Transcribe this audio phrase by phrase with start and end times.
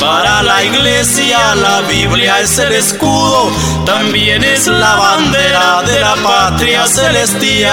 [0.00, 3.50] Para la iglesia la Biblia es el escudo,
[3.84, 7.68] también es la bandera de la patria celestial.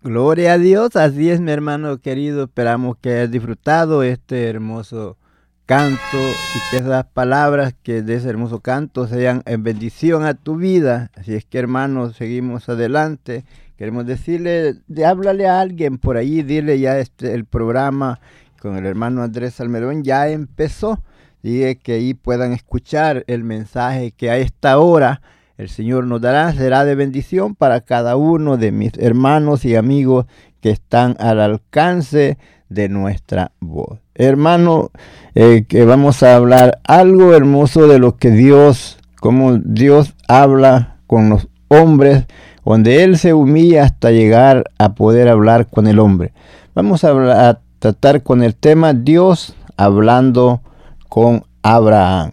[0.00, 5.18] Gloria a Dios, así es mi hermano querido, esperamos que hayas disfrutado este hermoso
[5.66, 10.56] canto y que esas palabras que de ese hermoso canto sean en bendición a tu
[10.56, 11.10] vida.
[11.16, 13.44] Así es que hermanos, seguimos adelante.
[13.76, 18.20] Queremos decirle, de, háblale a alguien por ahí, dile ya este, el programa
[18.60, 21.02] con el hermano Andrés Almedón ya empezó.
[21.42, 25.20] Dile que ahí puedan escuchar el mensaje que a esta hora
[25.56, 26.52] el Señor nos dará.
[26.52, 30.26] Será de bendición para cada uno de mis hermanos y amigos
[30.60, 32.38] que están al alcance
[32.74, 33.98] de nuestra voz.
[34.14, 34.90] Hermano,
[35.34, 41.28] eh, que vamos a hablar algo hermoso de lo que Dios, como Dios habla con
[41.28, 42.24] los hombres,
[42.64, 46.32] donde Él se humilla hasta llegar a poder hablar con el hombre.
[46.74, 50.60] Vamos a, a tratar con el tema Dios hablando
[51.08, 52.32] con Abraham.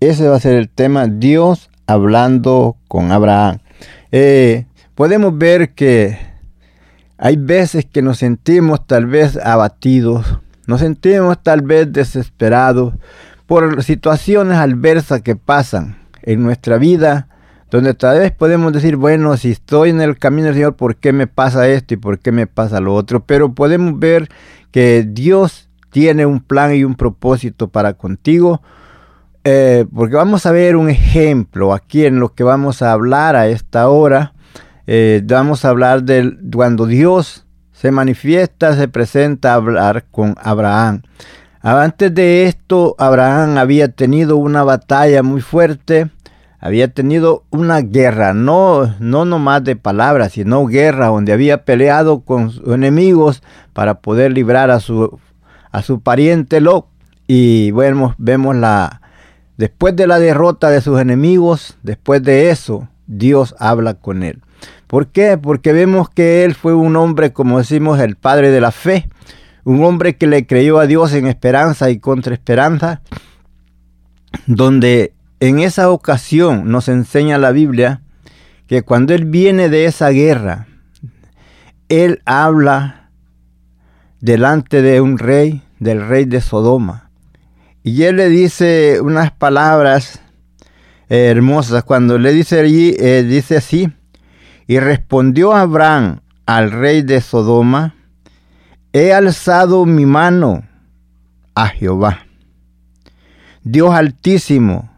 [0.00, 3.58] Ese va a ser el tema Dios hablando con Abraham.
[4.12, 6.18] Eh, podemos ver que
[7.18, 12.94] hay veces que nos sentimos tal vez abatidos, nos sentimos tal vez desesperados
[13.46, 17.28] por situaciones adversas que pasan en nuestra vida,
[17.70, 21.12] donde tal vez podemos decir, bueno, si estoy en el camino del Señor, ¿por qué
[21.12, 23.24] me pasa esto y por qué me pasa lo otro?
[23.24, 24.28] Pero podemos ver
[24.70, 28.60] que Dios tiene un plan y un propósito para contigo,
[29.44, 33.46] eh, porque vamos a ver un ejemplo aquí en lo que vamos a hablar a
[33.46, 34.34] esta hora
[34.86, 41.02] eh, vamos a hablar de cuando Dios se manifiesta, se presenta a hablar con Abraham.
[41.60, 46.10] Antes de esto, Abraham había tenido una batalla muy fuerte,
[46.60, 52.50] había tenido una guerra, no, no nomás de palabras, sino guerra, donde había peleado con
[52.50, 53.42] sus enemigos
[53.72, 55.18] para poder librar a su,
[55.72, 56.86] a su pariente Lot.
[57.26, 59.02] Y bueno, vemos la,
[59.56, 64.40] después de la derrota de sus enemigos, después de eso, Dios habla con él.
[64.86, 65.36] ¿Por qué?
[65.36, 69.08] Porque vemos que él fue un hombre, como decimos, el padre de la fe,
[69.64, 73.02] un hombre que le creyó a Dios en esperanza y contra esperanza,
[74.46, 78.02] donde en esa ocasión nos enseña la Biblia
[78.68, 80.66] que cuando él viene de esa guerra,
[81.88, 83.10] él habla
[84.20, 87.10] delante de un rey, del rey de Sodoma.
[87.82, 90.20] Y él le dice unas palabras
[91.08, 91.84] eh, hermosas.
[91.84, 93.92] Cuando le dice allí, eh, dice así,
[94.66, 97.94] y respondió Abraham al rey de Sodoma,
[98.92, 100.64] he alzado mi mano
[101.54, 102.26] a Jehová,
[103.62, 104.90] Dios altísimo,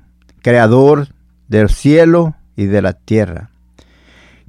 [0.42, 1.08] creador
[1.48, 3.50] del cielo y de la tierra,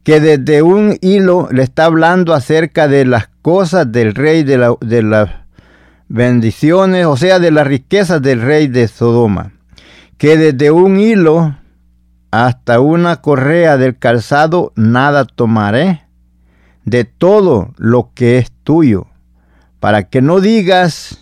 [0.03, 5.03] que desde un hilo le está hablando acerca de las cosas del rey de, de
[5.03, 5.29] las
[6.07, 9.51] bendiciones, o sea, de las riquezas del rey de Sodoma,
[10.17, 11.55] que desde un hilo
[12.31, 16.03] hasta una correa del calzado nada tomaré
[16.85, 19.07] de todo lo que es tuyo,
[19.79, 21.19] para que no digas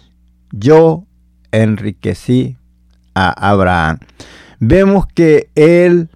[0.51, 1.03] yo
[1.51, 2.57] enriquecí
[3.15, 3.99] a Abraham.
[4.59, 6.09] Vemos que él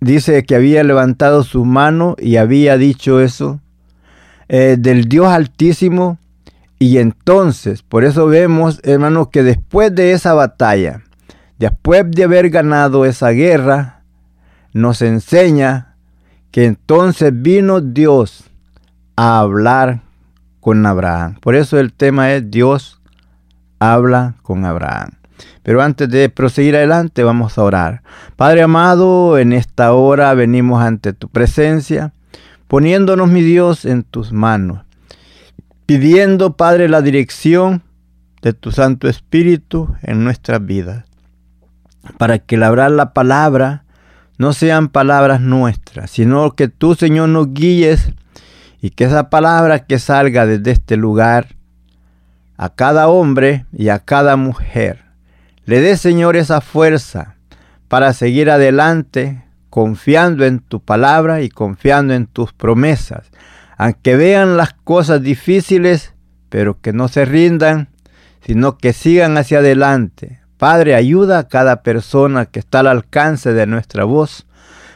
[0.00, 3.60] dice que había levantado su mano y había dicho eso
[4.48, 6.18] eh, del Dios altísimo.
[6.78, 11.02] Y entonces, por eso vemos, hermanos, que después de esa batalla,
[11.58, 13.95] después de haber ganado esa guerra,
[14.76, 15.94] nos enseña
[16.50, 18.44] que entonces vino Dios
[19.16, 20.02] a hablar
[20.60, 21.36] con Abraham.
[21.40, 23.00] Por eso el tema es Dios
[23.78, 25.12] habla con Abraham.
[25.62, 28.02] Pero antes de proseguir adelante, vamos a orar.
[28.36, 32.12] Padre amado, en esta hora venimos ante tu presencia,
[32.68, 34.82] poniéndonos, mi Dios, en tus manos,
[35.86, 37.82] pidiendo, Padre, la dirección
[38.42, 41.06] de tu Santo Espíritu en nuestras vidas,
[42.18, 43.85] para que labrar la palabra
[44.38, 48.10] no sean palabras nuestras, sino que tú, Señor, nos guíes
[48.80, 51.56] y que esa palabra que salga desde este lugar
[52.56, 55.06] a cada hombre y a cada mujer
[55.66, 57.34] le dé, Señor, esa fuerza
[57.88, 63.26] para seguir adelante confiando en tu palabra y confiando en tus promesas.
[63.76, 66.14] Aunque vean las cosas difíciles,
[66.48, 67.88] pero que no se rindan,
[68.42, 70.40] sino que sigan hacia adelante.
[70.58, 74.46] Padre, ayuda a cada persona que está al alcance de nuestra voz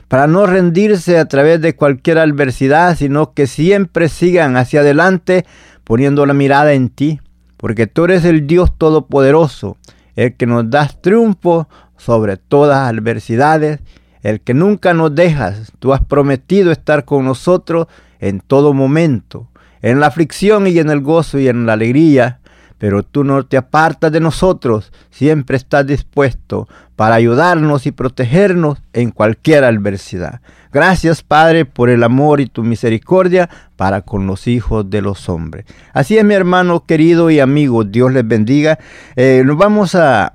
[0.09, 5.45] para no rendirse a través de cualquier adversidad, sino que siempre sigan hacia adelante
[5.85, 7.21] poniendo la mirada en ti,
[7.57, 9.77] porque tú eres el Dios Todopoderoso
[10.17, 13.81] el que nos das triunfo sobre todas adversidades,
[14.23, 15.73] el que nunca nos dejas.
[15.79, 17.87] Tú has prometido estar con nosotros
[18.19, 19.49] en todo momento,
[19.83, 22.40] en la aflicción y en el gozo y en la alegría,
[22.81, 26.67] pero tú no te apartas de nosotros, siempre estás dispuesto
[26.97, 30.41] para ayudarnos y protegernos en cualquier adversidad.
[30.73, 35.67] Gracias Padre por el amor y tu misericordia para con los hijos de los hombres.
[35.93, 38.79] Así es mi hermano querido y amigo, Dios les bendiga.
[39.15, 40.33] Eh, nos vamos a,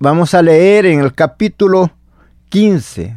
[0.00, 1.92] vamos a leer en el capítulo
[2.48, 3.14] 15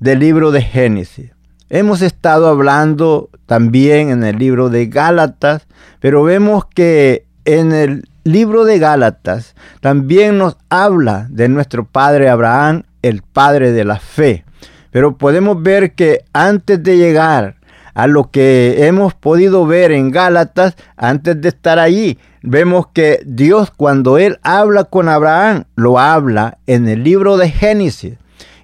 [0.00, 1.30] del libro de Génesis.
[1.70, 5.66] Hemos estado hablando también en el libro de Gálatas,
[5.98, 12.82] pero vemos que en el libro de Gálatas también nos habla de nuestro padre Abraham,
[13.02, 14.44] el padre de la fe.
[14.90, 17.56] Pero podemos ver que antes de llegar
[17.94, 23.70] a lo que hemos podido ver en Gálatas, antes de estar allí, vemos que Dios
[23.70, 28.14] cuando Él habla con Abraham, lo habla en el libro de Génesis.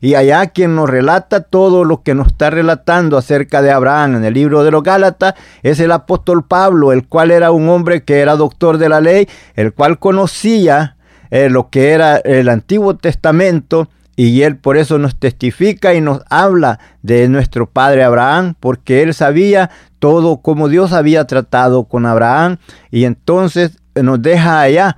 [0.02, 4.24] Y allá quien nos relata todo lo que nos está relatando acerca de Abraham en
[4.24, 8.18] el libro de los Gálatas es el apóstol Pablo, el cual era un hombre que
[8.18, 10.96] era doctor de la ley, el cual conocía
[11.30, 16.22] eh, lo que era el Antiguo Testamento y él por eso nos testifica y nos
[16.28, 19.70] habla de nuestro padre Abraham, porque él sabía
[20.00, 22.58] todo como Dios había tratado con Abraham
[22.90, 24.96] y entonces nos deja allá.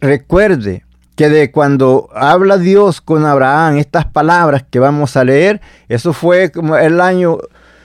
[0.00, 0.85] Recuerde,
[1.16, 6.52] que de cuando habla Dios con Abraham, estas palabras que vamos a leer, eso fue
[6.52, 7.38] como el año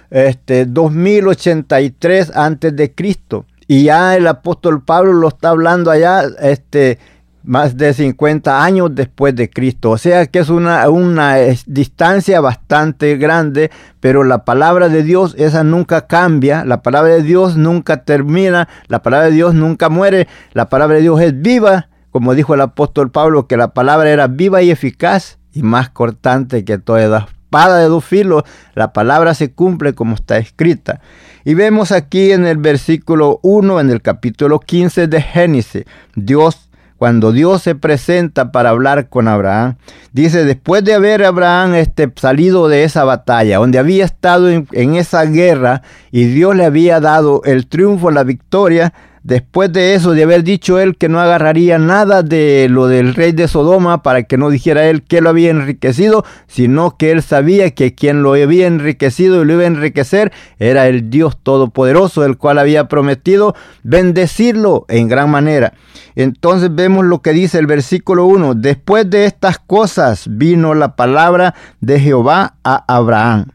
[0.10, 3.46] este, 2083 antes de Cristo.
[3.68, 7.00] Y ya el apóstol Pablo lo está hablando allá este,
[7.44, 9.92] más de 50 años después de Cristo.
[9.92, 15.64] O sea que es una, una distancia bastante grande, pero la palabra de Dios, esa
[15.64, 20.68] nunca cambia, la palabra de Dios nunca termina, la palabra de Dios nunca muere, la
[20.68, 24.62] palabra de Dios es viva como dijo el apóstol Pablo, que la palabra era viva
[24.62, 28.44] y eficaz y más cortante que toda espada de dos filos,
[28.76, 31.02] la palabra se cumple como está escrita.
[31.44, 35.86] Y vemos aquí en el versículo 1, en el capítulo 15 de Génesis,
[36.16, 36.68] Dios
[37.02, 39.78] cuando Dios se presenta para hablar con Abraham,
[40.12, 44.94] dice, después de haber Abraham este, salido de esa batalla, donde había estado en, en,
[44.94, 50.24] esa guerra y Dios le había dado el triunfo, la victoria, Después de eso, de
[50.24, 54.36] haber dicho él que no agarraría nada de lo del rey de Sodoma para que
[54.36, 58.66] no dijera él que lo había enriquecido, sino que él sabía que quien lo había
[58.66, 64.86] enriquecido y lo iba a enriquecer era el Dios Todopoderoso, el cual había prometido bendecirlo
[64.88, 65.74] en gran manera.
[66.16, 68.56] Entonces vemos lo que dice el versículo 1.
[68.56, 73.46] Después de estas cosas vino la palabra de Jehová a Abraham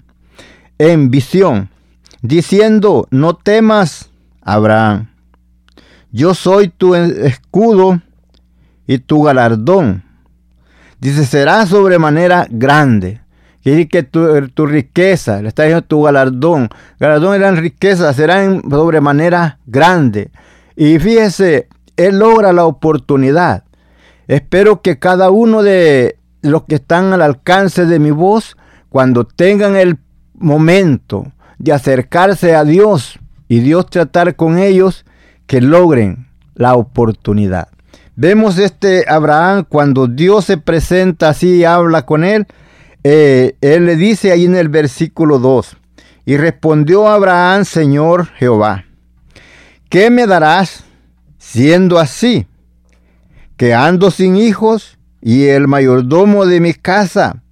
[0.78, 1.70] en visión,
[2.22, 4.10] diciendo, no temas,
[4.42, 5.08] Abraham
[6.16, 8.00] yo soy tu escudo
[8.86, 10.02] y tu galardón.
[10.98, 13.20] Dice, será sobremanera grande.
[13.62, 16.70] Quiere que tu, riqueza, le está diciendo tu galardón.
[16.98, 20.30] Galardón eran riquezas, serán sobremanera grande.
[20.74, 21.68] Y fíjese,
[21.98, 23.64] él logra la oportunidad.
[24.26, 28.56] Espero que cada uno de los que están al alcance de mi voz,
[28.88, 29.98] cuando tengan el
[30.32, 33.18] momento de acercarse a Dios
[33.48, 35.04] y Dios tratar con ellos,
[35.46, 37.68] que logren la oportunidad.
[38.14, 42.46] Vemos este Abraham cuando Dios se presenta así y habla con él.
[43.04, 45.76] Eh, él le dice ahí en el versículo 2,
[46.24, 48.84] y respondió Abraham, Señor Jehová,
[49.88, 50.86] ¿qué me darás
[51.46, 52.46] siendo así,
[53.56, 57.42] que ando sin hijos y el mayordomo de mi casa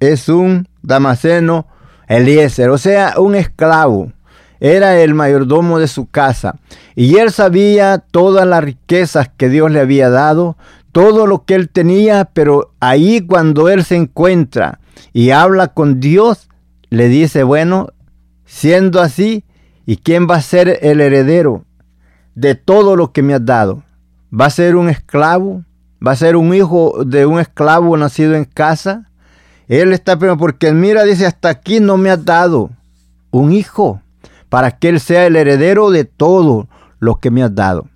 [0.00, 1.66] es un damaseno
[2.06, 4.12] Eliezer, o sea, un esclavo.
[4.60, 6.56] Era el mayordomo de su casa.
[6.94, 10.56] Y él sabía todas las riquezas que Dios le había dado,
[10.92, 14.80] todo lo que él tenía, pero ahí cuando él se encuentra
[15.12, 16.48] y habla con Dios,
[16.90, 17.88] le dice, bueno,
[18.46, 19.44] siendo así,
[19.86, 21.64] ¿y quién va a ser el heredero
[22.34, 23.82] de todo lo que me has dado?
[24.32, 25.64] ¿Va a ser un esclavo?
[26.04, 29.10] ¿Va a ser un hijo de un esclavo nacido en casa?
[29.68, 32.70] Él está pero porque mira, dice, hasta aquí no me has dado
[33.30, 34.00] un hijo
[34.48, 37.88] para que él sea el heredero de todo lo que me has dado.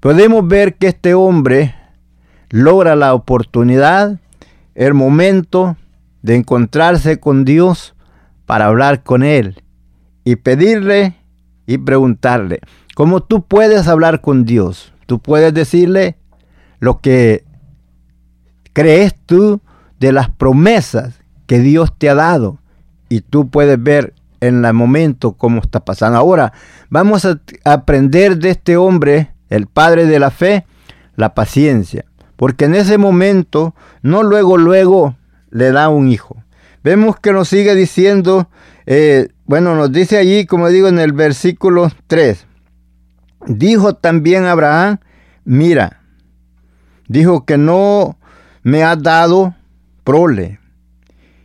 [0.00, 1.74] Podemos ver que este hombre
[2.50, 4.20] logra la oportunidad,
[4.74, 5.76] el momento
[6.22, 7.94] de encontrarse con Dios
[8.46, 9.62] para hablar con Él
[10.24, 11.14] y pedirle
[11.66, 12.60] y preguntarle.
[12.94, 14.92] ¿Cómo tú puedes hablar con Dios?
[15.06, 16.16] Tú puedes decirle
[16.78, 17.44] lo que
[18.72, 19.60] crees tú
[19.98, 22.58] de las promesas que Dios te ha dado
[23.08, 24.14] y tú puedes ver
[24.48, 26.18] en el momento cómo está pasando.
[26.18, 26.52] Ahora
[26.88, 30.66] vamos a aprender de este hombre, el padre de la fe,
[31.16, 32.04] la paciencia,
[32.36, 35.16] porque en ese momento no luego luego
[35.50, 36.36] le da un hijo.
[36.82, 38.48] Vemos que nos sigue diciendo,
[38.86, 42.46] eh, bueno, nos dice allí, como digo en el versículo 3,
[43.46, 44.98] dijo también Abraham,
[45.44, 46.00] mira,
[47.08, 48.18] dijo que no
[48.62, 49.54] me ha dado
[50.04, 50.60] prole.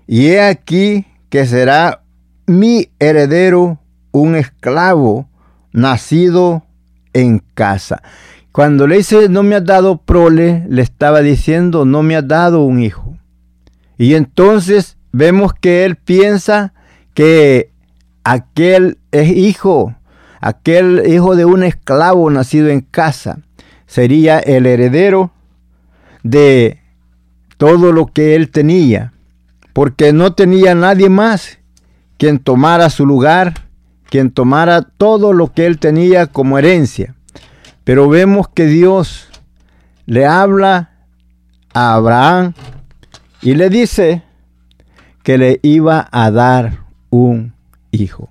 [0.08, 2.01] Y he aquí que será
[2.52, 3.80] mi heredero
[4.12, 5.28] un esclavo
[5.72, 6.64] nacido
[7.14, 8.04] en casa.
[8.52, 12.64] Cuando le dice no me ha dado prole, le estaba diciendo no me ha dado
[12.64, 13.18] un hijo.
[13.98, 16.74] Y entonces vemos que él piensa
[17.14, 17.72] que
[18.24, 19.96] aquel es hijo,
[20.40, 23.40] aquel hijo de un esclavo nacido en casa,
[23.86, 25.32] sería el heredero
[26.24, 26.80] de
[27.58, 29.14] todo lo que él tenía,
[29.74, 31.61] porque no tenía nadie más
[32.22, 33.66] quien tomara su lugar,
[34.08, 37.16] quien tomara todo lo que él tenía como herencia.
[37.84, 39.28] Pero vemos que Dios
[40.06, 40.92] le habla
[41.74, 42.54] a Abraham
[43.42, 44.22] y le dice
[45.24, 47.56] que le iba a dar un
[47.90, 48.30] hijo.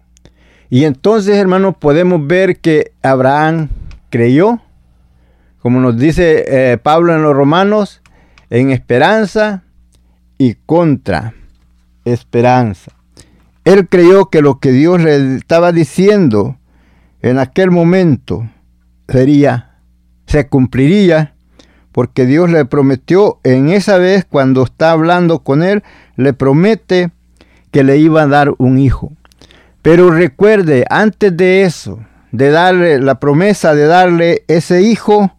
[0.69, 3.71] Y entonces, hermanos, podemos ver que Abraham
[4.09, 4.61] creyó,
[5.59, 8.03] como nos dice eh, Pablo en los Romanos,
[8.51, 9.65] en esperanza
[10.39, 11.35] y contra
[12.05, 12.93] esperanza.
[13.65, 16.59] Él creyó que lo que Dios le estaba diciendo
[17.21, 18.49] en aquel momento
[19.09, 19.79] sería,
[20.27, 21.35] se cumpliría,
[21.93, 25.83] porque Dios le prometió en esa vez cuando está hablando con él,
[26.17, 27.11] le promete
[27.71, 29.13] que le iba a dar un hijo.
[29.83, 32.01] Pero recuerde, antes de eso,
[32.33, 35.33] de darle la promesa de darle ese hijo,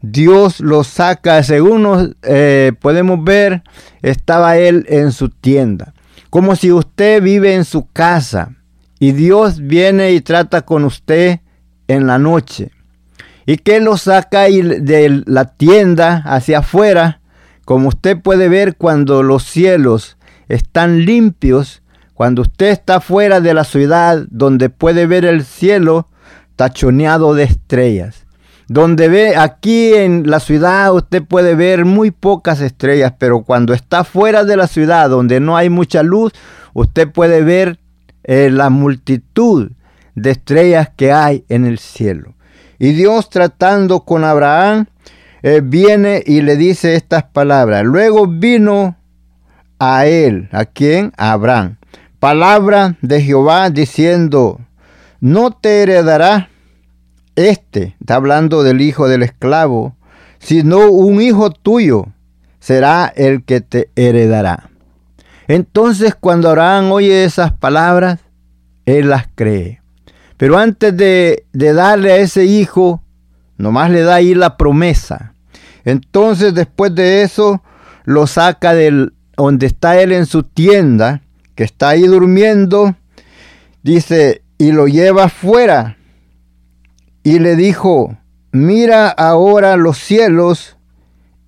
[0.00, 3.62] Dios lo saca, según eh, podemos ver,
[4.02, 5.94] estaba él en su tienda.
[6.30, 8.54] Como si usted vive en su casa
[8.98, 11.40] y Dios viene y trata con usted
[11.86, 12.70] en la noche.
[13.46, 17.20] Y que lo saca de la tienda hacia afuera,
[17.64, 20.18] como usted puede ver cuando los cielos
[20.48, 21.82] están limpios,
[22.12, 26.08] cuando usted está fuera de la ciudad donde puede ver el cielo
[26.56, 28.27] tachoneado de estrellas
[28.68, 34.04] donde ve aquí en la ciudad usted puede ver muy pocas estrellas, pero cuando está
[34.04, 36.32] fuera de la ciudad donde no hay mucha luz,
[36.74, 37.78] usted puede ver
[38.24, 39.70] eh, la multitud
[40.14, 42.34] de estrellas que hay en el cielo.
[42.78, 44.86] Y Dios tratando con Abraham,
[45.42, 47.84] eh, viene y le dice estas palabras.
[47.84, 48.96] Luego vino
[49.78, 51.12] a él, ¿a quién?
[51.16, 51.76] A Abraham.
[52.20, 54.60] Palabra de Jehová diciendo,
[55.20, 56.50] no te heredará
[57.38, 59.94] este, está hablando del hijo del esclavo,
[60.40, 62.06] sino un hijo tuyo
[62.58, 64.70] será el que te heredará.
[65.46, 68.18] Entonces cuando Abraham oye esas palabras,
[68.86, 69.80] él las cree.
[70.36, 73.02] Pero antes de, darle a ese hijo,
[73.56, 75.32] nomás le da ahí la promesa.
[75.84, 77.62] Entonces después de eso,
[78.04, 81.22] lo saca del donde está él en su tienda,
[81.54, 82.96] que está ahí durmiendo,
[83.84, 85.97] dice, y lo lleva fuera
[87.28, 88.16] y le dijo,
[88.52, 90.78] mira ahora los cielos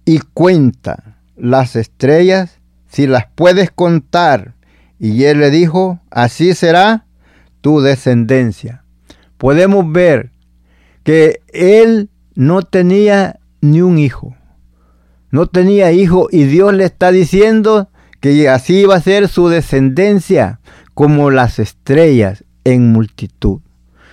[0.05, 4.57] y cuenta las estrellas si las puedes contar.
[4.99, 7.07] Y él le dijo, así será
[7.63, 8.85] tu descendencia.
[9.39, 10.33] Podemos ver
[11.03, 14.37] que él no tenía ni un hijo.
[15.31, 17.89] No tenía hijo y Dios le está diciendo
[18.21, 20.61] que así iba a ser su descendencia
[20.93, 23.63] como las estrellas en multitud.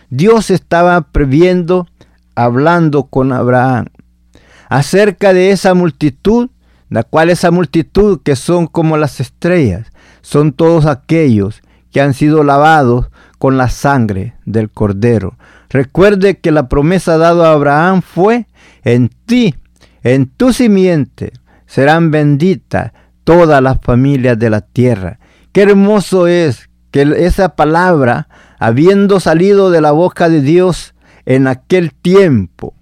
[0.09, 1.87] Dios estaba previendo
[2.35, 3.87] hablando con Abraham
[4.69, 6.49] acerca de esa multitud,
[6.89, 9.87] la cual esa multitud que son como las estrellas,
[10.21, 11.61] son todos aquellos
[11.91, 15.37] que han sido lavados con la sangre del cordero.
[15.69, 18.47] Recuerde que la promesa dada a Abraham fue,
[18.83, 19.55] en ti,
[20.03, 21.33] en tu simiente,
[21.65, 22.91] serán benditas
[23.23, 25.19] todas las familias de la tierra.
[25.51, 30.93] Qué hermoso es que esa palabra, habiendo salido de la boca de Dios
[31.25, 32.73] en aquel tiempo,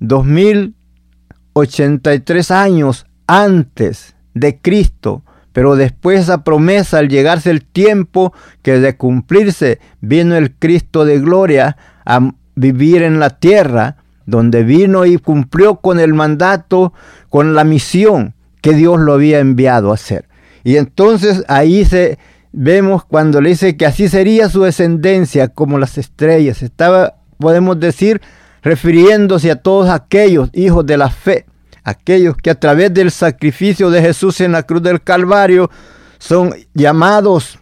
[0.00, 8.96] 2083 años antes de Cristo, pero después esa promesa, al llegarse el tiempo que de
[8.96, 15.76] cumplirse, vino el Cristo de gloria a vivir en la tierra, donde vino y cumplió
[15.76, 16.92] con el mandato,
[17.28, 20.28] con la misión que Dios lo había enviado a hacer.
[20.62, 22.18] Y entonces ahí se
[22.52, 26.62] vemos cuando le dice que así sería su descendencia como las estrellas.
[26.62, 28.20] Estaba, podemos decir,
[28.62, 31.46] refiriéndose a todos aquellos hijos de la fe
[31.84, 35.70] aquellos que a través del sacrificio de Jesús en la cruz del Calvario
[36.18, 37.58] son llamados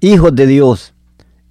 [0.00, 0.94] hijos de Dios,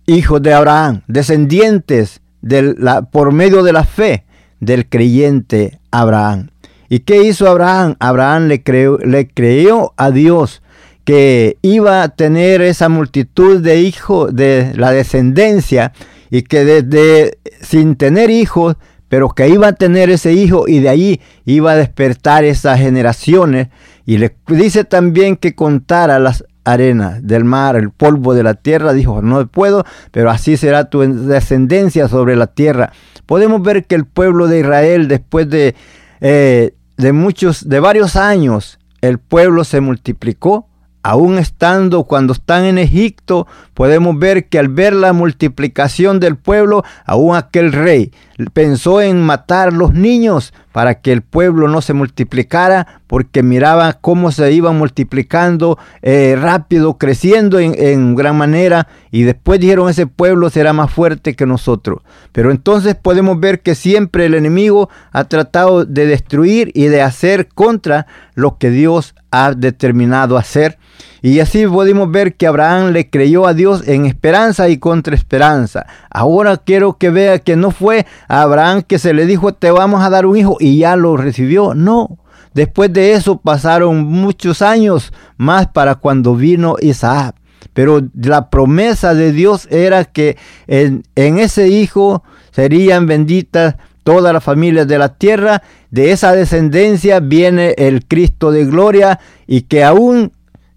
[0.06, 4.26] hijos de Abraham, descendientes de la, por medio de la fe
[4.60, 6.50] del creyente Abraham.
[6.88, 7.96] ¿Y qué hizo Abraham?
[8.00, 10.62] Abraham le creó, le creyó a Dios
[11.06, 15.94] que iba a tener esa multitud de hijos de la descendencia
[16.30, 18.76] y que desde sin tener hijos
[19.08, 23.70] pero que iba a tener ese hijo y de ahí iba a despertar esas generaciones.
[24.06, 28.94] Y le dice también que contara las arenas del mar, el polvo de la tierra.
[28.94, 32.92] Dijo, no puedo, pero así será tu descendencia sobre la tierra.
[33.26, 35.76] Podemos ver que el pueblo de Israel, después de,
[36.22, 40.68] eh, de muchos, de varios años, el pueblo se multiplicó
[41.08, 43.46] Aún estando cuando están en Egipto,
[43.76, 48.12] podemos ver que al ver la multiplicación del pueblo, aún aquel rey
[48.54, 54.32] pensó en matar los niños para que el pueblo no se multiplicara, porque miraba cómo
[54.32, 60.50] se iba multiplicando eh, rápido, creciendo en, en, gran manera, y después dijeron ese pueblo
[60.50, 62.02] será más fuerte que nosotros.
[62.34, 67.48] Pero entonces podemos ver que siempre el enemigo ha tratado de destruir y de hacer
[67.48, 70.78] contra lo que Dios ha determinado hacer.
[71.26, 75.88] Y así podemos ver que Abraham le creyó a Dios en esperanza y contra esperanza.
[76.12, 80.04] Ahora quiero que vea que no fue a Abraham que se le dijo te vamos
[80.04, 81.74] a dar un hijo y ya lo recibió.
[81.74, 82.20] No.
[82.54, 87.36] Después de eso pasaron muchos años más para cuando vino Isaac.
[87.74, 94.44] Pero la promesa de Dios era que en, en ese hijo serían benditas todas las
[94.44, 100.32] familias de la tierra, de esa descendencia viene el Cristo de gloria y que aún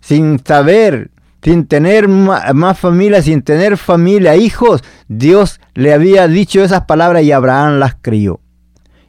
[0.09, 1.11] sin saber,
[1.43, 7.33] sin tener más familia, sin tener familia, hijos, Dios le había dicho esas palabras y
[7.33, 8.41] Abraham las crió.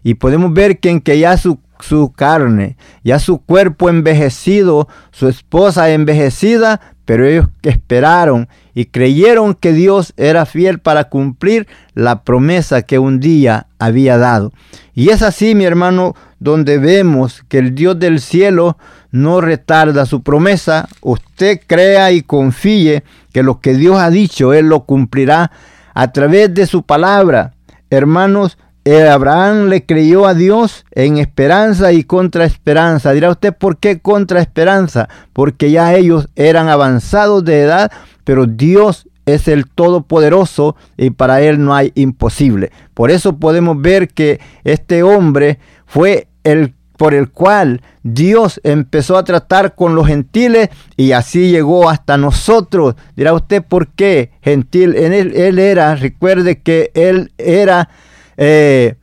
[0.03, 5.29] Y podemos ver que en que ya su, su carne, ya su cuerpo envejecido, su
[5.29, 12.81] esposa envejecida, pero ellos esperaron y creyeron que Dios era fiel para cumplir la promesa
[12.81, 14.51] que un día había dado.
[14.93, 18.77] Y es así, mi hermano, donde vemos que el Dios del cielo
[19.11, 20.87] no retarda su promesa.
[21.01, 25.51] Usted crea y confíe que lo que Dios ha dicho, Él lo cumplirá
[25.93, 27.53] a través de su palabra.
[27.89, 33.11] Hermanos, eh, Abraham le creyó a Dios en esperanza y contra esperanza.
[33.11, 35.09] Dirá usted, ¿por qué contra esperanza?
[35.33, 37.91] Porque ya ellos eran avanzados de edad,
[38.23, 42.71] pero Dios es el Todopoderoso y para Él no hay imposible.
[42.93, 49.23] Por eso podemos ver que este hombre fue el por el cual Dios empezó a
[49.23, 52.95] tratar con los gentiles y así llegó hasta nosotros.
[53.15, 54.95] Dirá usted, ¿por qué gentil?
[54.95, 57.89] En él, él era, recuerde que él era
[58.37, 58.95] eh,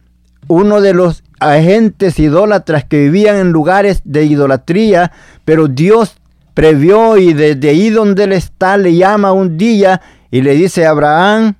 [0.48, 5.12] uno de los agentes idólatras que vivían en lugares de idolatría,
[5.44, 6.16] pero Dios
[6.54, 10.90] previó y desde ahí donde él está le llama un día y le dice a
[10.90, 11.54] Abraham,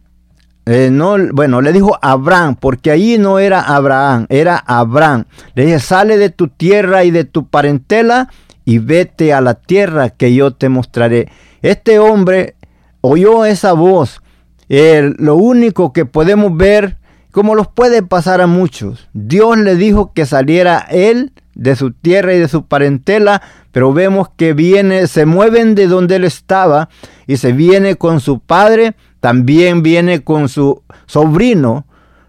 [0.66, 5.24] eh, no, bueno, le dijo Abraham, porque ahí no era Abraham, era Abraham.
[5.54, 8.28] Le dice, sale de tu tierra y de tu parentela
[8.64, 11.28] y vete a la tierra que yo te mostraré.
[11.62, 12.56] Este hombre
[13.00, 14.20] oyó esa voz.
[14.68, 16.98] lo único que podemos ver
[17.30, 19.08] como los puede pasar a muchos.
[19.12, 24.28] Dios le dijo que saliera él de su tierra y de su parentela, pero vemos
[24.36, 26.88] que viene, se mueven de donde él estaba
[27.26, 28.94] y se viene con su padre,
[29.26, 31.84] también viene con su sobrino,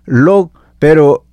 [0.06, 1.26] lo, pero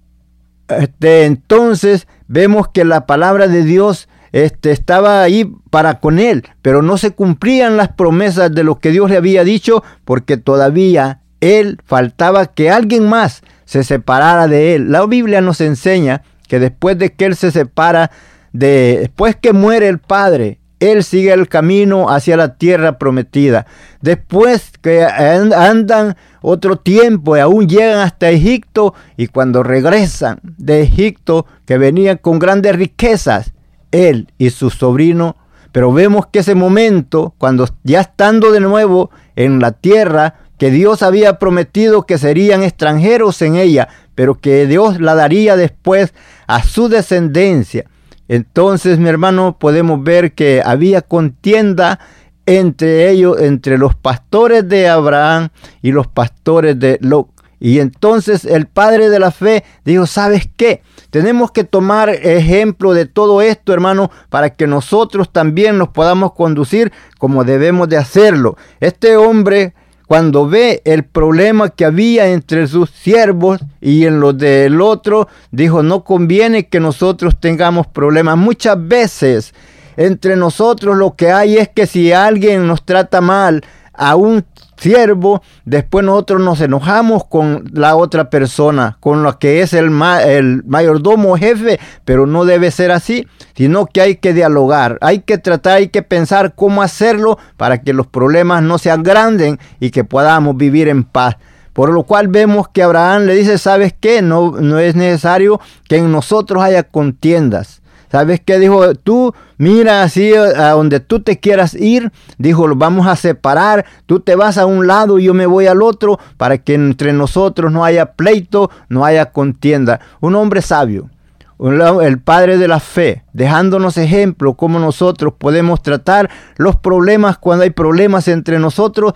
[0.68, 6.82] este, entonces vemos que la palabra de Dios este, estaba ahí para con él, pero
[6.82, 11.78] no se cumplían las promesas de lo que Dios le había dicho porque todavía él
[11.86, 14.92] faltaba que alguien más se separara de él.
[14.92, 18.10] La Biblia nos enseña que después de que él se separa
[18.52, 23.66] de, después que muere el padre, él sigue el camino hacia la tierra prometida.
[24.00, 31.46] Después que andan otro tiempo y aún llegan hasta Egipto y cuando regresan de Egipto
[31.64, 33.52] que venían con grandes riquezas,
[33.92, 35.36] él y su sobrino,
[35.72, 41.02] pero vemos que ese momento, cuando ya estando de nuevo en la tierra, que Dios
[41.02, 46.14] había prometido que serían extranjeros en ella, pero que Dios la daría después
[46.46, 47.86] a su descendencia.
[48.28, 52.00] Entonces, mi hermano, podemos ver que había contienda
[52.46, 55.48] entre ellos, entre los pastores de Abraham
[55.82, 57.28] y los pastores de Lot.
[57.60, 60.82] Y entonces el padre de la fe dijo, ¿sabes qué?
[61.08, 66.92] Tenemos que tomar ejemplo de todo esto, hermano, para que nosotros también nos podamos conducir
[67.18, 68.58] como debemos de hacerlo.
[68.80, 69.72] Este hombre
[70.06, 75.82] cuando ve el problema que había entre sus siervos y en los del otro, dijo,
[75.82, 78.36] no conviene que nosotros tengamos problemas.
[78.36, 79.54] Muchas veces
[79.96, 83.64] entre nosotros lo que hay es que si alguien nos trata mal,
[83.96, 84.44] aún
[84.76, 89.90] siervo, después nosotros nos enojamos con la otra persona, con lo que es el,
[90.26, 95.38] el mayordomo jefe, pero no debe ser así, sino que hay que dialogar, hay que
[95.38, 100.04] tratar, hay que pensar cómo hacerlo para que los problemas no se agranden y que
[100.04, 101.36] podamos vivir en paz.
[101.72, 104.22] Por lo cual vemos que Abraham le dice, ¿sabes qué?
[104.22, 107.82] No, no es necesario que en nosotros haya contiendas
[108.14, 108.94] ¿Sabes qué dijo?
[108.94, 112.12] Tú mira así a donde tú te quieras ir.
[112.38, 113.86] Dijo, vamos a separar.
[114.06, 117.12] Tú te vas a un lado y yo me voy al otro para que entre
[117.12, 119.98] nosotros no haya pleito, no haya contienda.
[120.20, 121.10] Un hombre sabio,
[121.58, 127.70] el padre de la fe, dejándonos ejemplo cómo nosotros podemos tratar los problemas cuando hay
[127.70, 129.14] problemas entre nosotros,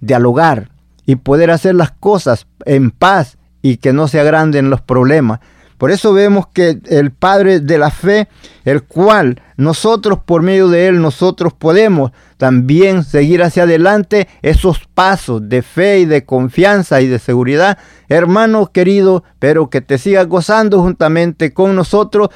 [0.00, 0.70] dialogar
[1.06, 5.38] y poder hacer las cosas en paz y que no se agranden los problemas.
[5.80, 8.28] Por eso vemos que el Padre de la fe,
[8.66, 15.48] el cual nosotros por medio de él nosotros podemos también seguir hacia adelante esos pasos
[15.48, 17.78] de fe y de confianza y de seguridad.
[18.10, 22.28] Hermano querido, pero que te siga gozando juntamente con nosotros.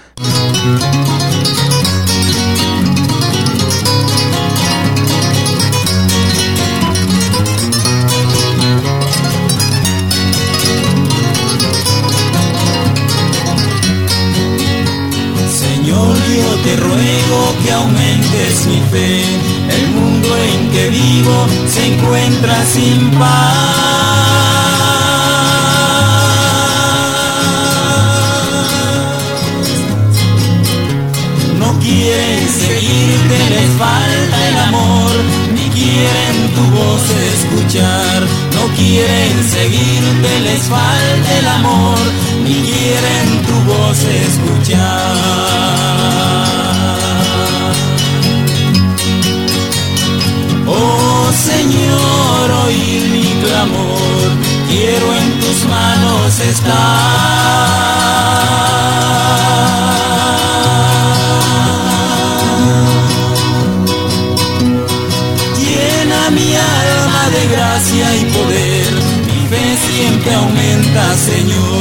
[18.77, 23.55] El mundo en que vivo se encuentra sin paz.
[31.59, 35.11] No quieren seguirte, les falta el amor,
[35.55, 38.23] ni quieren tu voz escuchar.
[38.55, 41.99] No quieren seguirte, les falta el amor,
[42.45, 45.24] ni quieren tu voz escuchar.
[51.55, 54.29] Señor, oír mi clamor,
[54.69, 56.75] quiero en tus manos estar.
[65.61, 68.93] Llena mi alma de gracia y poder,
[69.29, 71.74] mi fe siempre aumenta, Señor.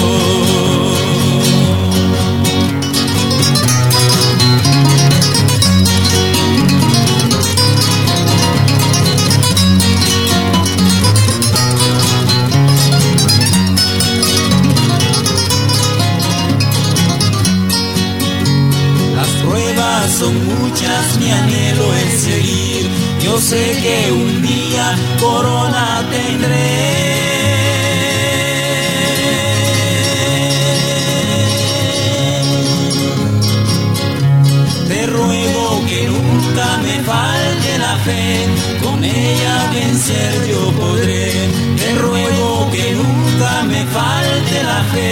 [23.54, 24.86] Sé que un día
[25.20, 25.86] corona
[26.16, 26.72] tendré.
[34.90, 38.24] Te ruego que nunca me falte la fe,
[38.84, 41.26] con ella vencer yo podré.
[41.80, 45.12] Te ruego que nunca me falte la fe,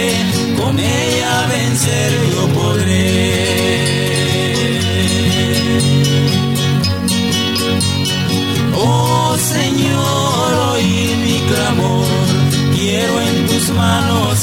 [0.60, 3.91] con ella vencer yo podré.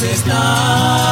[0.02, 1.09] Manos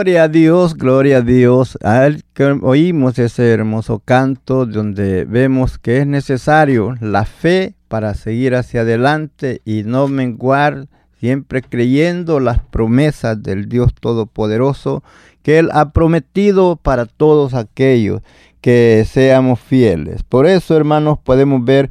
[0.00, 1.76] Gloria a Dios, gloria a Dios.
[1.82, 8.54] Al que oímos ese hermoso canto donde vemos que es necesario la fe para seguir
[8.54, 10.86] hacia adelante y no menguar,
[11.18, 15.02] siempre creyendo las promesas del Dios Todopoderoso
[15.42, 18.22] que Él ha prometido para todos aquellos
[18.62, 20.22] que seamos fieles.
[20.22, 21.90] Por eso, hermanos, podemos ver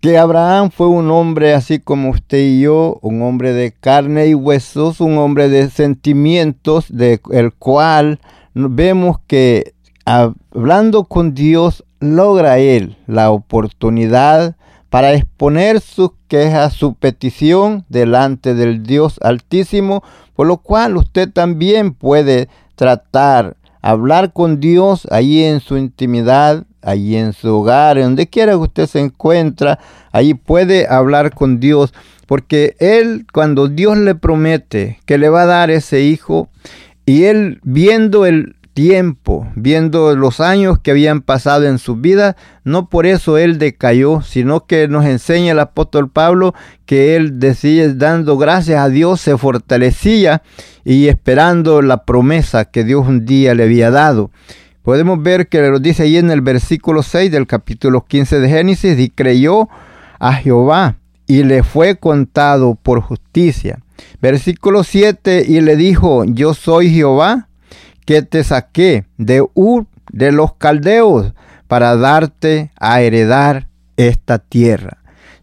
[0.00, 4.34] que Abraham fue un hombre así como usted y yo, un hombre de carne y
[4.34, 8.20] huesos, un hombre de sentimientos, de el cual
[8.54, 14.56] vemos que hablando con Dios logra él la oportunidad
[14.90, 20.02] para exponer sus quejas, su petición delante del Dios Altísimo,
[20.34, 27.16] por lo cual usted también puede tratar, hablar con Dios ahí en su intimidad, allí
[27.16, 29.78] en su hogar, donde quiera que usted se encuentra,
[30.12, 31.92] ahí puede hablar con Dios,
[32.26, 36.48] porque él cuando Dios le promete que le va a dar ese hijo
[37.04, 42.90] y él viendo el tiempo, viendo los años que habían pasado en su vida, no
[42.90, 48.36] por eso él decayó, sino que nos enseña el apóstol Pablo que él decía, dando
[48.36, 50.42] gracias a Dios, se fortalecía
[50.84, 54.30] y esperando la promesa que Dios un día le había dado.
[54.86, 58.96] Podemos ver que lo dice ahí en el versículo 6 del capítulo 15 de Génesis,
[59.00, 59.68] y creyó
[60.20, 63.80] a Jehová y le fue contado por justicia.
[64.22, 67.48] Versículo 7, y le dijo, yo soy Jehová
[68.04, 71.32] que te saqué de Ur de los caldeos
[71.66, 74.98] para darte a heredar esta tierra.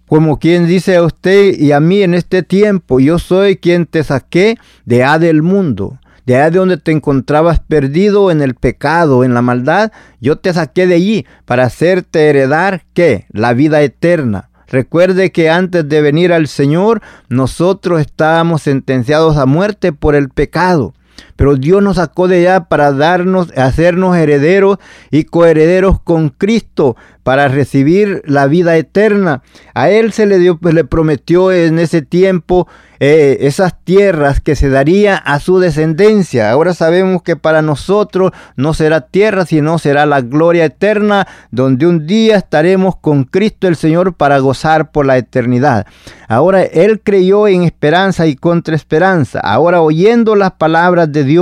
[0.07, 4.05] Como quien dice a usted y a mí en este tiempo, yo soy quien te
[4.05, 9.23] saqué de A del mundo, de allá de donde te encontrabas perdido en el pecado,
[9.23, 13.25] en la maldad, yo te saqué de allí para hacerte heredar qué?
[13.31, 14.49] La vida eterna.
[14.67, 20.93] Recuerde que antes de venir al Señor, nosotros estábamos sentenciados a muerte por el pecado.
[21.35, 24.77] Pero Dios nos sacó de allá para darnos, hacernos herederos
[25.11, 29.41] y coherederos con Cristo para recibir la vida eterna.
[29.73, 32.67] A Él se le dio, pues le prometió en ese tiempo
[32.99, 36.51] eh, esas tierras que se daría a su descendencia.
[36.51, 42.07] Ahora sabemos que para nosotros no será tierra, sino será la gloria eterna, donde un
[42.07, 45.85] día estaremos con Cristo el Señor para gozar por la eternidad.
[46.27, 49.39] Ahora Él creyó en esperanza y contra esperanza.
[49.39, 51.32] Ahora oyendo las palabras de Dios,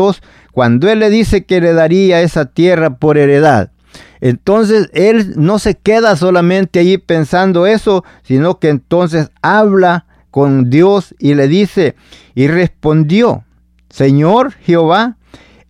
[0.52, 3.72] cuando Él le dice que le daría esa tierra por heredad,
[4.20, 11.14] entonces Él no se queda solamente allí pensando eso, sino que entonces habla con Dios
[11.20, 11.96] y le dice,
[12.36, 13.44] y respondió,
[13.90, 15.18] Señor Jehová,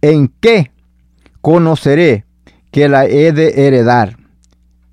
[0.01, 0.71] ¿en qué
[1.41, 2.25] conoceré
[2.71, 4.17] que la he de heredar?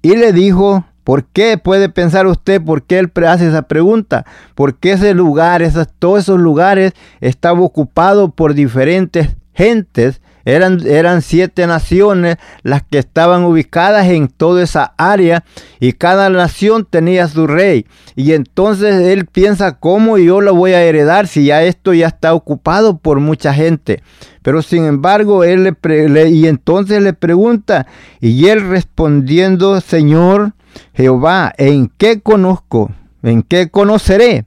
[0.00, 4.26] Y le dijo, ¿por qué puede pensar usted por qué él hace esa pregunta?
[4.54, 5.62] Porque ese lugar,
[5.98, 6.92] todos esos lugares
[7.22, 14.62] estaban ocupados por diferentes gentes eran, eran siete naciones las que estaban ubicadas en toda
[14.62, 15.44] esa área
[15.80, 17.86] y cada nación tenía su rey.
[18.14, 22.34] Y entonces él piensa, ¿cómo yo lo voy a heredar si ya esto ya está
[22.34, 24.02] ocupado por mucha gente?
[24.42, 27.86] Pero sin embargo, él le, y entonces le pregunta,
[28.20, 30.52] y él respondiendo, Señor
[30.94, 32.90] Jehová, ¿en qué conozco?
[33.22, 34.46] ¿En qué conoceré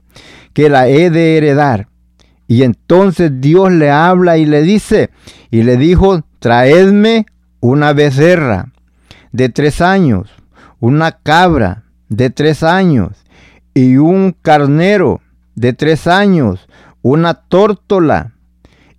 [0.54, 1.88] que la he de heredar?
[2.48, 5.10] Y entonces Dios le habla y le dice,
[5.52, 7.26] y le dijo, traedme
[7.62, 8.72] una becerra
[9.32, 10.30] de tres años,
[10.80, 13.12] una cabra de tres años
[13.74, 15.22] y un carnero
[15.56, 16.68] de tres años,
[17.02, 18.34] una tórtola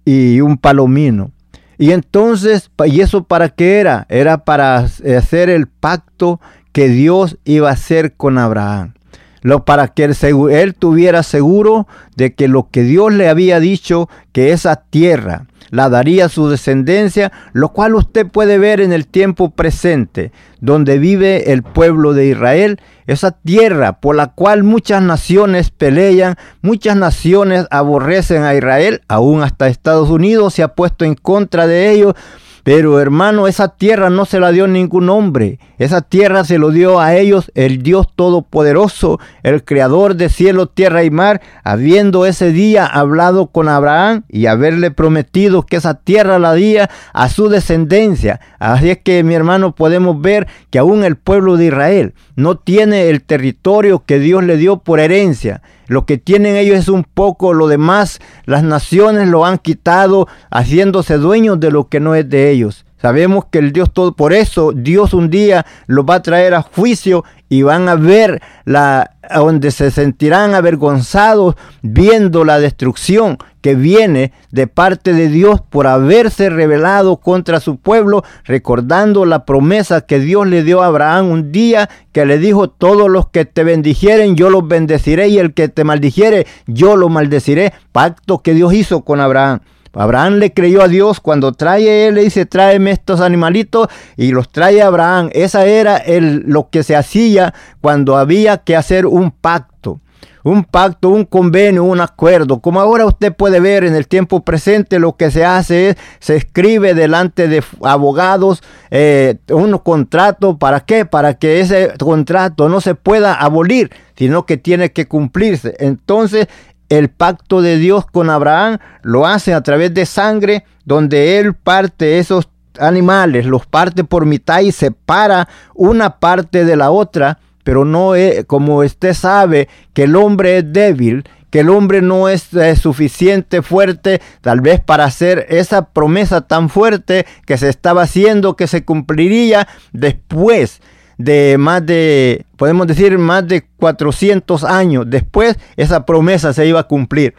[0.04, 1.30] y un palomino.
[1.78, 4.06] Y entonces, ¿y eso para qué era?
[4.08, 6.40] Era para hacer el pacto
[6.72, 8.94] que Dios iba a hacer con Abraham.
[9.42, 14.52] Lo, para que él, tuviera seguro de que lo que Dios le había dicho, que
[14.52, 19.50] esa tierra la daría a su descendencia, lo cual usted puede ver en el tiempo
[19.50, 20.30] presente,
[20.60, 26.96] donde vive el pueblo de Israel, esa tierra por la cual muchas naciones pelean, muchas
[26.96, 32.14] naciones aborrecen a Israel, aún hasta Estados Unidos se ha puesto en contra de ellos,
[32.62, 35.58] pero hermano, esa tierra no se la dio ningún hombre.
[35.78, 41.02] Esa tierra se lo dio a ellos el Dios Todopoderoso, el Creador de cielo, tierra
[41.02, 46.54] y mar, habiendo ese día hablado con Abraham y haberle prometido que esa tierra la
[46.54, 48.40] día a su descendencia.
[48.60, 53.08] Así es que mi hermano podemos ver que aún el pueblo de Israel no tiene
[53.08, 55.62] el territorio que Dios le dio por herencia.
[55.86, 61.18] Lo que tienen ellos es un poco, lo demás las naciones lo han quitado haciéndose
[61.18, 62.84] dueños de lo que no es de ellos.
[63.02, 66.62] Sabemos que el Dios todo, por eso Dios un día los va a traer a
[66.62, 74.32] juicio y van a ver la donde se sentirán avergonzados viendo la destrucción que viene
[74.50, 80.46] de parte de Dios por haberse rebelado contra su pueblo, recordando la promesa que Dios
[80.46, 84.50] le dio a Abraham un día que le dijo, todos los que te bendijeren, yo
[84.50, 87.72] los bendeciré y el que te maldijere, yo lo maldeciré.
[87.92, 89.60] Pacto que Dios hizo con Abraham.
[89.94, 94.50] Abraham le creyó a Dios cuando trae él, le dice, tráeme estos animalitos y los
[94.50, 95.28] trae Abraham.
[95.32, 100.00] Esa era el, lo que se hacía cuando había que hacer un pacto
[100.44, 102.60] un pacto, un convenio, un acuerdo.
[102.60, 106.36] Como ahora usted puede ver en el tiempo presente, lo que se hace es, se
[106.36, 110.58] escribe delante de abogados eh, un contrato.
[110.58, 111.04] ¿Para qué?
[111.04, 115.74] Para que ese contrato no se pueda abolir, sino que tiene que cumplirse.
[115.78, 116.48] Entonces,
[116.88, 122.18] el pacto de Dios con Abraham lo hace a través de sangre, donde él parte
[122.18, 128.14] esos animales, los parte por mitad y separa una parte de la otra pero no
[128.14, 132.48] es, como usted sabe que el hombre es débil, que el hombre no es
[132.80, 138.66] suficiente fuerte tal vez para hacer esa promesa tan fuerte que se estaba haciendo que
[138.66, 140.80] se cumpliría después
[141.18, 146.88] de más de, podemos decir, más de 400 años después, esa promesa se iba a
[146.88, 147.34] cumplir.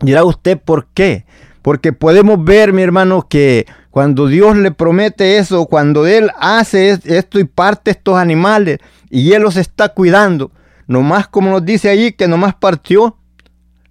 [0.00, 1.24] Dirá usted por qué.
[1.62, 7.38] Porque podemos ver, mi hermano, que cuando Dios le promete eso, cuando Él hace esto
[7.38, 8.78] y parte estos animales
[9.10, 10.50] y Él los está cuidando,
[10.86, 13.16] nomás como nos dice allí que nomás partió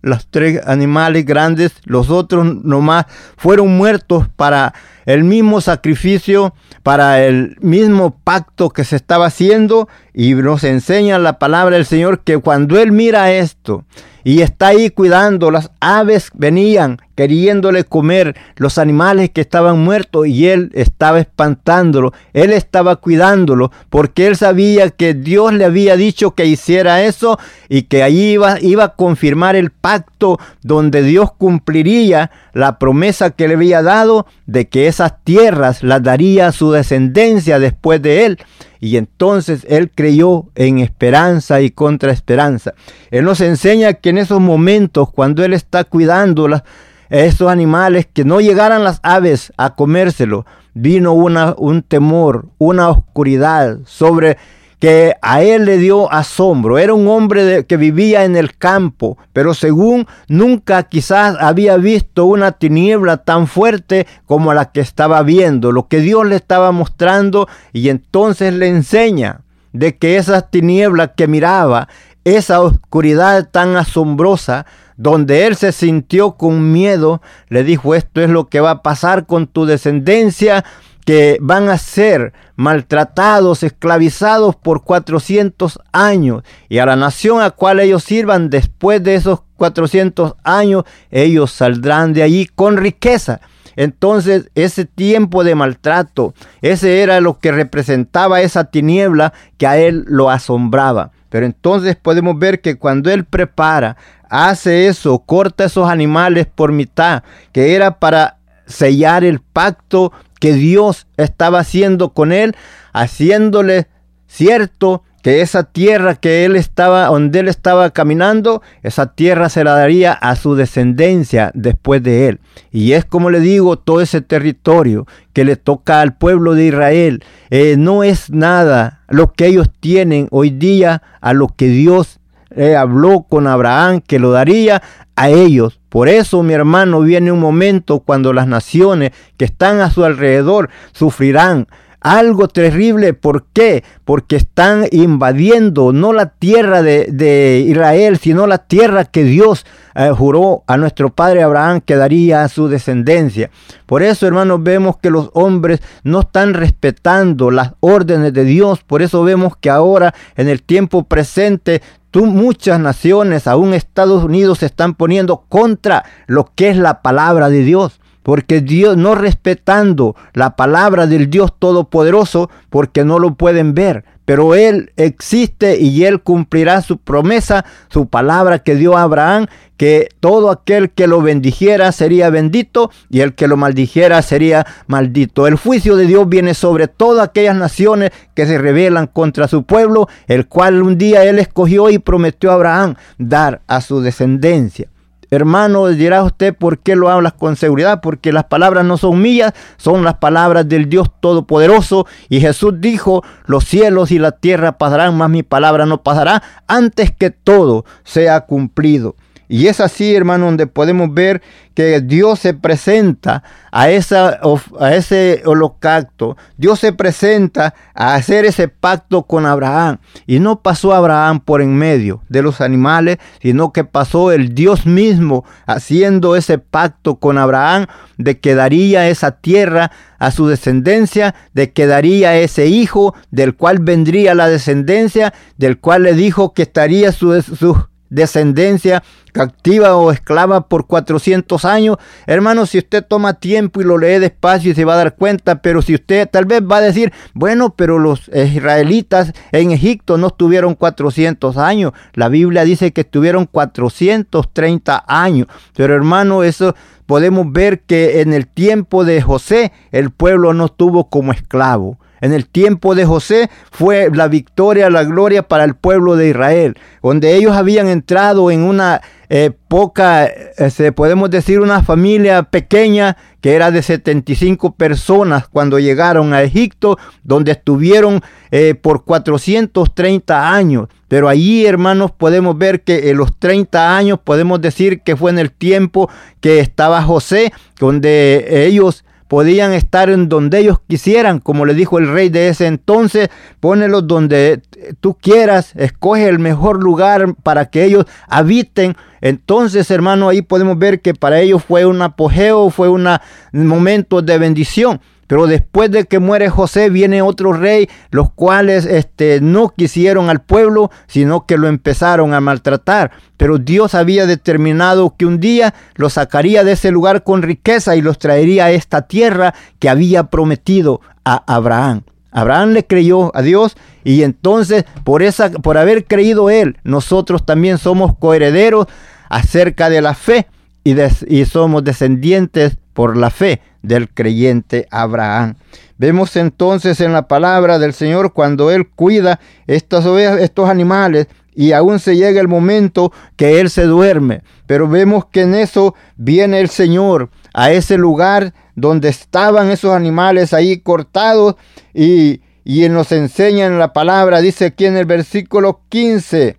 [0.02, 3.06] los tres animales grandes, los otros nomás
[3.36, 4.74] fueron muertos para
[5.06, 9.88] el mismo sacrificio, para el mismo pacto que se estaba haciendo
[10.20, 13.86] y nos enseña la palabra del Señor que cuando Él mira esto
[14.24, 20.50] y está ahí cuidando, las aves venían queriéndole comer los animales que estaban muertos y
[20.50, 26.46] él estaba espantándolo, él estaba cuidándolo porque él sabía que Dios le había dicho que
[26.46, 32.80] hiciera eso y que allí iba, iba a confirmar el pacto donde Dios cumpliría la
[32.80, 38.02] promesa que le había dado de que esas tierras las daría a su descendencia después
[38.02, 38.40] de él.
[38.80, 42.74] Y entonces él creyó en esperanza y contra esperanza.
[43.12, 46.64] Él nos enseña que en esos momentos, cuando él está cuidando a
[47.10, 53.80] esos animales, que no llegaran las aves a comérselo, vino una, un temor, una oscuridad
[53.86, 54.38] sobre
[54.80, 56.78] que a él le dio asombro.
[56.78, 62.52] Era un hombre que vivía en el campo, pero según nunca quizás había visto una
[62.52, 67.90] tiniebla tan fuerte como la que estaba viendo, lo que Dios le estaba mostrando y
[67.90, 69.42] entonces le enseña
[69.74, 71.88] de que esa tiniebla que miraba,
[72.24, 74.66] esa oscuridad tan asombrosa,
[74.98, 79.28] donde él se sintió con miedo, le dijo, esto es lo que va a pasar
[79.28, 80.66] con tu descendencia,
[81.08, 86.44] que van a ser maltratados, esclavizados por 400 años.
[86.68, 92.12] Y a la nación a cual ellos sirvan después de esos 400 años, ellos saldrán
[92.12, 93.40] de allí con riqueza.
[93.78, 100.04] Entonces ese tiempo de maltrato, ese era lo que representaba esa tiniebla que a él
[100.10, 101.12] lo asombraba.
[101.30, 103.96] Pero entonces podemos ver que cuando él prepara,
[104.30, 111.08] hace eso, corta esos animales por mitad, que era para sellar el pacto que Dios
[111.18, 112.56] estaba haciendo con él,
[112.94, 113.88] haciéndole
[114.28, 119.74] cierto que esa tierra que él estaba, donde él estaba caminando, esa tierra se la
[119.74, 122.40] daría a su descendencia después de él.
[122.72, 127.24] Y es como le digo, todo ese territorio que le toca al pueblo de Israel,
[127.50, 132.20] eh, no es nada lo que ellos tienen hoy día a lo que Dios
[132.52, 134.82] eh, habló con Abraham que lo daría
[135.18, 135.82] a ellos.
[135.90, 140.70] Por eso, mi hermano, viene un momento cuando las naciones que están a su alrededor
[140.94, 141.68] sufrirán
[142.00, 143.14] algo terrible.
[143.14, 143.84] ¿Por qué?
[144.06, 149.66] Porque están invadiendo no la tierra de, Israel, sino la tierra que Dios
[149.98, 153.50] eh, juró a nuestro padre Abraham que daría a su descendencia.
[153.88, 158.84] Por eso, hermanos, vemos que los hombres no están respetando las órdenes de Dios.
[158.84, 164.60] Por eso vemos que ahora, en el tiempo presente, Tú, muchas naciones, aún Estados Unidos,
[164.60, 168.00] se están poniendo contra lo que es la palabra de Dios.
[168.24, 174.06] Porque Dios, no respetando la palabra del Dios Todopoderoso, porque no lo pueden ver.
[174.28, 179.48] Pero Él existe y Él cumplirá su promesa, su palabra que dio a Abraham,
[179.78, 185.48] que todo aquel que lo bendijera sería bendito y el que lo maldijera sería maldito.
[185.48, 190.10] El juicio de Dios viene sobre todas aquellas naciones que se rebelan contra su pueblo,
[190.28, 194.90] el cual un día Él escogió y prometió a Abraham dar a su descendencia.
[195.30, 199.54] Hermano, dirá usted por qué lo hablas con seguridad, porque las palabras no son mías,
[199.78, 202.08] son las palabras del Dios Todopoderoso.
[202.30, 207.12] Y Jesús dijo, los cielos y la tierra pasarán, mas mi palabra no pasará, antes
[207.12, 209.16] que todo sea cumplido.
[209.48, 211.42] Y es así, hermano, donde podemos ver
[211.74, 214.40] que Dios se presenta a, esa,
[214.80, 216.36] a ese holocausto.
[216.58, 220.00] Dios se presenta a hacer ese pacto con Abraham.
[220.26, 224.86] Y no pasó Abraham por en medio de los animales, sino que pasó el Dios
[224.86, 227.86] mismo haciendo ese pacto con Abraham
[228.18, 233.80] de que daría esa tierra a su descendencia, de que daría ese hijo, del cual
[233.80, 240.68] vendría la descendencia, del cual le dijo que estaría su, su descendencia captiva o esclava
[240.68, 241.98] por 400 años.
[242.26, 245.62] Hermano, si usted toma tiempo y lo lee despacio y se va a dar cuenta,
[245.62, 250.28] pero si usted tal vez va a decir, bueno, pero los israelitas en Egipto no
[250.28, 251.92] estuvieron 400 años.
[252.14, 255.48] La Biblia dice que estuvieron 430 años.
[255.76, 261.10] Pero hermano, eso podemos ver que en el tiempo de José el pueblo no estuvo
[261.10, 262.00] como esclavo.
[262.22, 266.78] En el tiempo de José fue la victoria, la gloria para el pueblo de Israel,
[267.02, 273.56] donde ellos habían entrado en una eh, poca, eh, podemos decir una familia pequeña que
[273.56, 280.88] era de 75 personas cuando llegaron a Egipto, donde estuvieron eh, por 430 años.
[281.10, 285.40] Pero allí, hermanos, podemos ver que en los 30 años podemos decir que fue en
[285.40, 286.10] el tiempo
[286.40, 292.12] que estaba José, donde ellos podían estar en donde ellos quisieran, como le dijo el
[292.12, 294.62] rey de ese entonces, pónelos donde
[295.00, 298.96] tú quieras, escoge el mejor lugar para que ellos habiten.
[299.22, 303.08] Entonces, hermano, ahí podemos ver que para ellos fue un apogeo, fue un
[303.52, 305.02] momento de bendición.
[305.28, 310.42] Pero después de que muere José viene otro rey, los cuales este, no quisieron al
[310.42, 313.12] pueblo, sino que lo empezaron a maltratar.
[313.36, 318.02] Pero Dios había determinado que un día los sacaría de ese lugar con riqueza y
[318.02, 322.04] los traería a esta tierra que había prometido a Abraham.
[322.32, 327.78] Abraham le creyó a Dios y entonces por esa por haber creído él, nosotros también
[327.78, 328.88] somos coherederos
[329.30, 330.48] acerca de la fe
[330.84, 330.96] y,
[331.28, 335.54] y somos descendientes por la fe del creyente Abraham.
[336.00, 341.74] Vemos entonces en la palabra del Señor cuando Él cuida estas ovejas, estos animales, y
[341.74, 344.42] aún se llega el momento que Él se duerme.
[344.66, 350.52] Pero vemos que en eso viene el Señor a ese lugar donde estaban esos animales
[350.52, 351.54] ahí cortados
[351.94, 356.58] y, y nos enseña en la palabra, dice aquí en el versículo 15,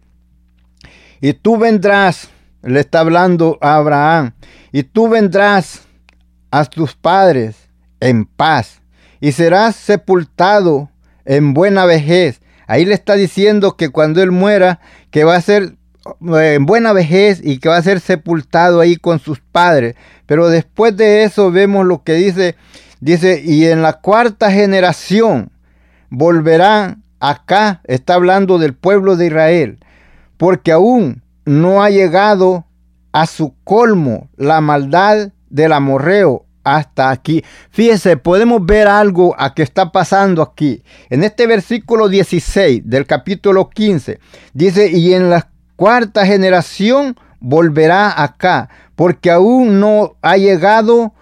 [1.20, 2.28] y tú vendrás,
[2.62, 4.34] le está hablando a Abraham,
[4.70, 5.87] y tú vendrás
[6.50, 7.68] a tus padres
[8.00, 8.80] en paz
[9.20, 10.90] y serás sepultado
[11.24, 12.40] en buena vejez.
[12.66, 14.80] Ahí le está diciendo que cuando él muera,
[15.10, 15.76] que va a ser
[16.32, 19.94] eh, en buena vejez y que va a ser sepultado ahí con sus padres.
[20.26, 22.56] Pero después de eso vemos lo que dice,
[23.00, 25.50] dice, y en la cuarta generación
[26.10, 29.78] volverán acá, está hablando del pueblo de Israel,
[30.36, 32.66] porque aún no ha llegado
[33.12, 37.44] a su colmo la maldad del amorreo hasta aquí.
[37.70, 40.82] Fíjese, podemos ver algo a que está pasando aquí.
[41.10, 44.18] En este versículo 16 del capítulo 15
[44.52, 51.14] dice, y en la cuarta generación volverá acá, porque aún no ha llegado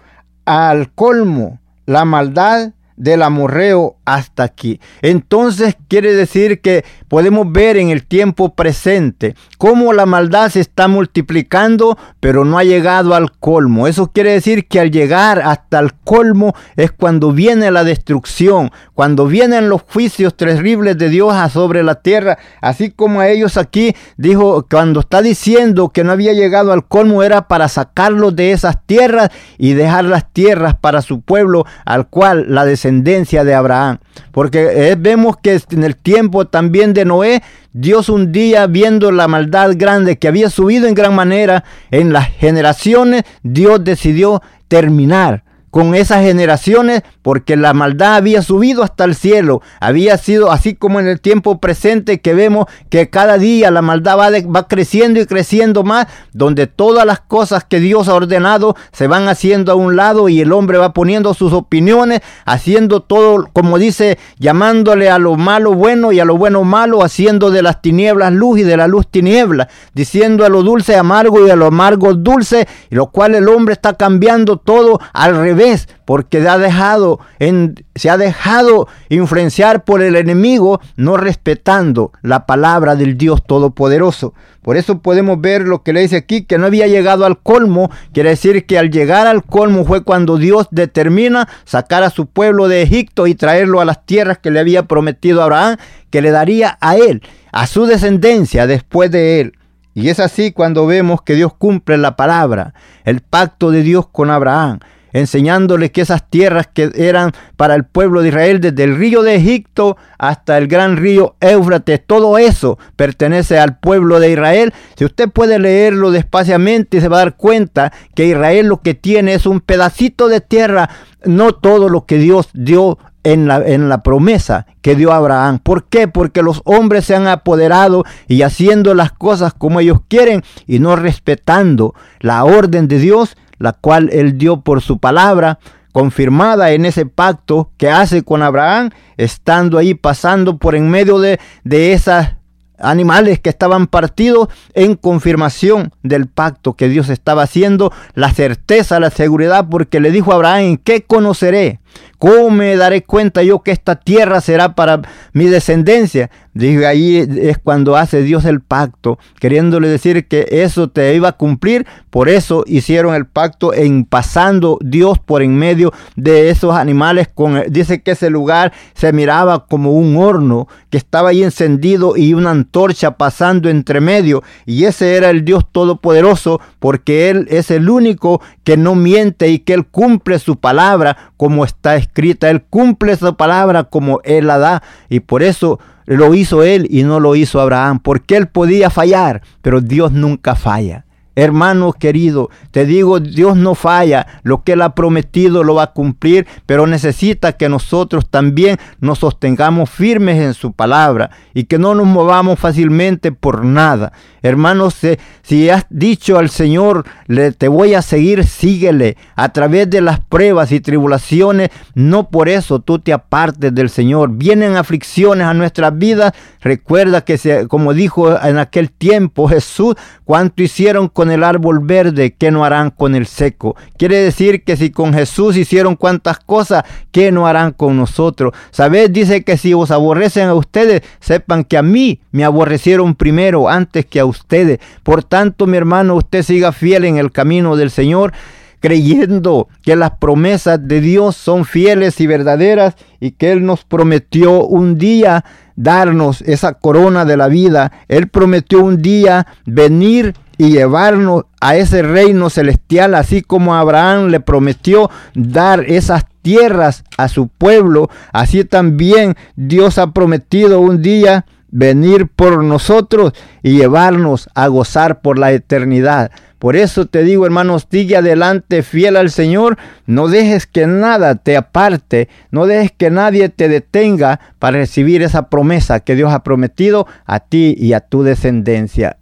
[0.45, 4.79] al colmo la maldad del amorreo hasta aquí.
[5.01, 10.87] Entonces quiere decir que podemos ver en el tiempo presente cómo la maldad se está
[10.87, 13.85] multiplicando, pero no ha llegado al colmo.
[13.85, 19.27] Eso quiere decir que al llegar hasta el colmo es cuando viene la destrucción, cuando
[19.27, 24.65] vienen los juicios terribles de Dios sobre la tierra, así como a ellos aquí dijo,
[24.69, 29.31] cuando está diciendo que no había llegado al colmo era para sacarlos de esas tierras
[29.57, 33.96] y dejar las tierras para su pueblo, al cual la descendencia de Abraham.
[34.31, 37.43] Porque eh, vemos que en el tiempo también de Noé,
[37.73, 42.27] Dios un día viendo la maldad grande que había subido en gran manera en las
[42.29, 45.43] generaciones, Dios decidió terminar
[45.77, 49.61] con esas generaciones porque la maldad había subido hasta el cielo.
[49.79, 54.17] Había sido así como en el tiempo presente que vemos que cada día la maldad
[54.17, 59.05] va, va, creciendo y creciendo más, donde todas las cosas que Dios ha ordenado se
[59.05, 63.77] van haciendo a un lado y el hombre va poniendo sus opiniones, haciendo todo, como
[63.77, 68.33] dice, llamándole a lo malo bueno y a lo bueno malo, haciendo de las tinieblas
[68.33, 72.15] luz y de la luz tiniebla, diciendo a lo dulce amargo y a lo amargo
[72.15, 75.66] dulce, y lo cual el hombre está cambiando todo al revés
[76.05, 84.33] porque se ha dejado influenciar por el enemigo, no respetando la palabra del Dios Todopoderoso.
[84.61, 87.89] Por eso podemos ver lo que le dice aquí, que no había llegado al colmo,
[88.13, 92.67] quiere decir que al llegar al colmo fue cuando Dios determina sacar a su pueblo
[92.67, 95.77] de Egipto y traerlo a las tierras que le había prometido a Abraham,
[96.09, 99.53] que le daría a él, a su descendencia después de él.
[99.97, 104.29] Y es así cuando vemos que Dios cumple la palabra, el pacto de Dios con
[104.29, 104.77] Abraham,
[105.13, 109.35] enseñándole que esas tierras que eran para el pueblo de Israel desde el río de
[109.35, 114.73] Egipto hasta el gran río Éufrates, todo eso pertenece al pueblo de Israel.
[114.95, 119.33] Si usted puede leerlo despaciamente, se va a dar cuenta que Israel lo que tiene
[119.33, 120.89] es un pedacito de tierra,
[121.25, 125.59] no todo lo que Dios dio en la, en la, promesa que dio Abraham.
[125.59, 126.07] ¿Por qué?
[126.07, 130.95] Porque los hombres se han apoderado y haciendo las cosas como ellos quieren y no
[130.95, 135.59] respetando la orden de Dios, la cual él dio por su palabra,
[135.91, 141.39] confirmada en ese pacto que hace con Abraham, estando ahí pasando por en medio de,
[141.63, 142.37] de esas
[142.79, 149.09] animales que estaban partidos en confirmación del pacto que Dios estaba haciendo, la certeza, la
[149.09, 151.79] seguridad, porque le dijo a Abraham, ¿en qué conoceré?
[152.17, 155.01] ¿Cómo me daré cuenta yo que esta tierra será para
[155.33, 156.31] mi descendencia?
[156.57, 161.37] Dije, ahí es cuando hace Dios el pacto, queriéndole decir que eso te iba a
[161.37, 161.85] cumplir.
[162.09, 167.27] Por eso hicieron el pacto en pasando Dios por en medio de esos animales.
[167.31, 172.33] Con, dice que ese lugar se miraba como un horno que estaba ahí encendido y
[172.33, 174.41] una antorcha pasando entre medio.
[174.65, 179.59] Y ese era el Dios Todopoderoso porque Él es el único que no miente y
[179.59, 182.49] que Él cumple su palabra como está escrita.
[182.49, 184.83] Él cumple su palabra como Él la da.
[185.09, 187.99] Y por eso lo hizo Él y no lo hizo Abraham.
[187.99, 191.06] Porque Él podía fallar, pero Dios nunca falla.
[191.37, 195.93] Hermano querido, te digo, Dios no falla, lo que Él ha prometido lo va a
[195.93, 201.93] cumplir, pero necesita que nosotros también nos sostengamos firmes en su palabra y que no
[201.93, 204.13] nos movamos fácilmente por nada.
[204.41, 204.95] Hermanos,
[205.43, 210.19] si has dicho al Señor, le, te voy a seguir, síguele a través de las
[210.19, 214.31] pruebas y tribulaciones, no por eso tú te apartes del Señor.
[214.31, 220.63] Vienen aflicciones a nuestras vidas, recuerda que se, como dijo en aquel tiempo Jesús, cuánto
[220.63, 223.75] hicieron con el árbol verde, ¿qué no harán con el seco?
[223.97, 228.53] Quiere decir que si con Jesús hicieron cuantas cosas, ¿qué no harán con nosotros?
[228.71, 229.11] ¿Sabes?
[229.11, 234.05] Dice que si os aborrecen a ustedes, sepan que a mí me aborrecieron primero antes
[234.05, 234.79] que a ustedes.
[235.03, 238.33] Por tanto, mi hermano, usted siga fiel en el camino del Señor
[238.79, 244.63] creyendo que las promesas de Dios son fieles y verdaderas y que Él nos prometió
[244.63, 245.43] un día
[245.75, 247.91] darnos esa corona de la vida.
[248.07, 254.39] Él prometió un día venir y llevarnos a ese reino celestial, así como Abraham le
[254.39, 262.27] prometió dar esas tierras a su pueblo, así también Dios ha prometido un día venir
[262.27, 266.31] por nosotros y llevarnos a gozar por la eternidad.
[266.59, 269.77] Por eso te digo, hermanos, sigue adelante fiel al Señor.
[270.07, 275.49] No dejes que nada te aparte, no dejes que nadie te detenga para recibir esa
[275.49, 279.17] promesa que Dios ha prometido a ti y a tu descendencia.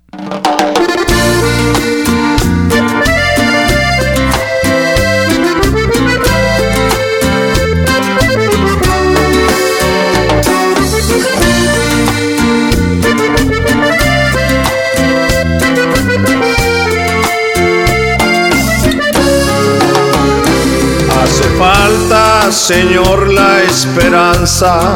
[22.67, 24.95] Señor, la esperanza.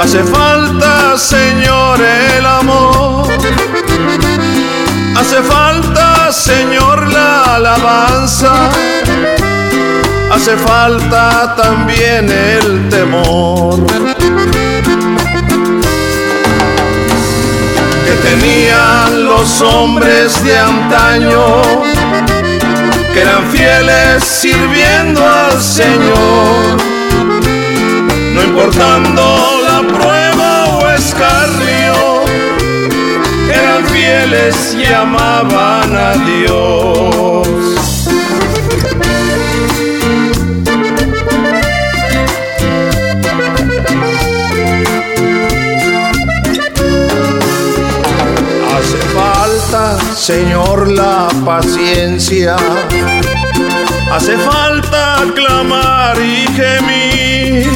[0.00, 3.28] Hace falta, Señor, el amor.
[5.18, 8.70] Hace falta, Señor, la alabanza.
[10.32, 13.76] Hace falta también el temor.
[18.06, 22.37] Que tenían los hombres de antaño
[23.20, 26.76] eran fieles sirviendo al Señor,
[28.34, 29.22] no importando
[29.68, 32.22] la prueba o escarrio,
[33.52, 37.77] eran fieles y amaban a Dios.
[50.28, 52.54] Señor, la paciencia
[54.12, 57.72] Hace falta clamar y gemir.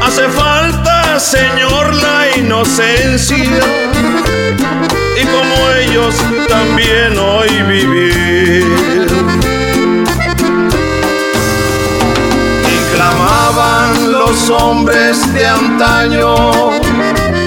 [0.00, 3.60] Hace falta, Señor, la inocencia.
[5.16, 6.16] Y como ellos
[6.48, 9.06] también hoy vivir.
[12.74, 17.37] Y clamaban los hombres de antaño.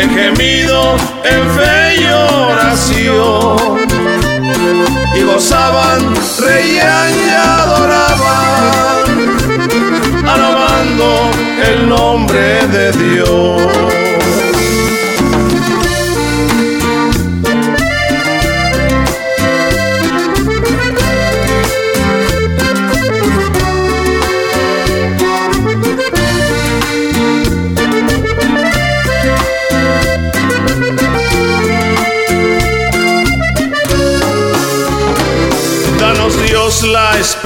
[0.00, 0.94] En gemido,
[1.24, 3.78] en fe y oración
[5.16, 9.06] y gozaban, reían y adoraban,
[10.24, 11.30] alabando
[11.68, 13.87] el nombre de Dios.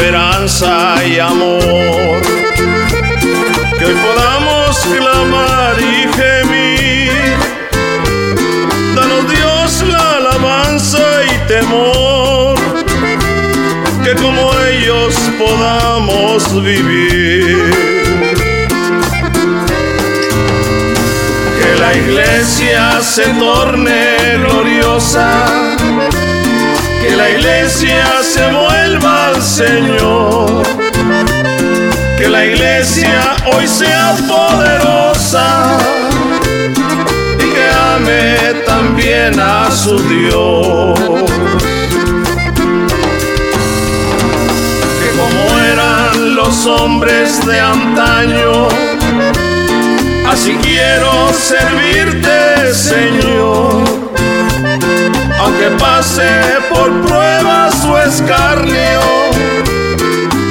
[0.03, 2.23] Esperanza y amor.
[3.79, 7.37] Que hoy podamos clamar y gemir.
[8.97, 12.59] Danos Dios la alabanza y temor.
[14.03, 17.73] Que como ellos podamos vivir.
[21.59, 25.82] Que la iglesia se torne gloriosa
[27.13, 30.63] que la iglesia se vuelva al Señor,
[32.17, 35.77] que la iglesia hoy sea poderosa
[37.37, 40.99] y que ame también a su Dios.
[44.99, 48.69] Que como eran los hombres de antaño,
[50.31, 54.03] así quiero servirte, Señor
[55.43, 56.28] aunque pase
[56.70, 59.01] por pruebas o escarnio,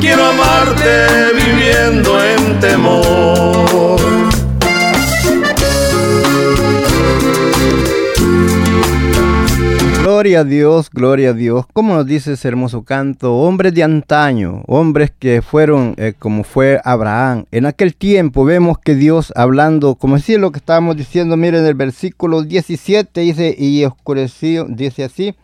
[0.01, 4.10] quiero amarte viviendo en temor.
[10.31, 11.65] Gloria a Dios, gloria a Dios.
[11.73, 16.79] Como nos dice ese hermoso canto, hombres de antaño, hombres que fueron eh, como fue
[16.85, 17.43] Abraham.
[17.51, 21.73] En aquel tiempo vemos que Dios hablando, como decía lo que estábamos diciendo, miren el
[21.73, 25.35] versículo 17 dice, y oscureció, dice así,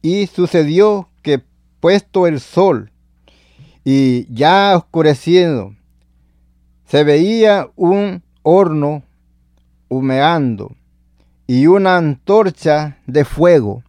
[0.00, 1.42] y sucedió que
[1.80, 2.90] puesto el sol
[3.84, 5.74] y ya oscureciendo,
[6.86, 9.02] se veía un horno
[9.90, 10.74] humeando
[11.46, 13.82] y una antorcha de fuego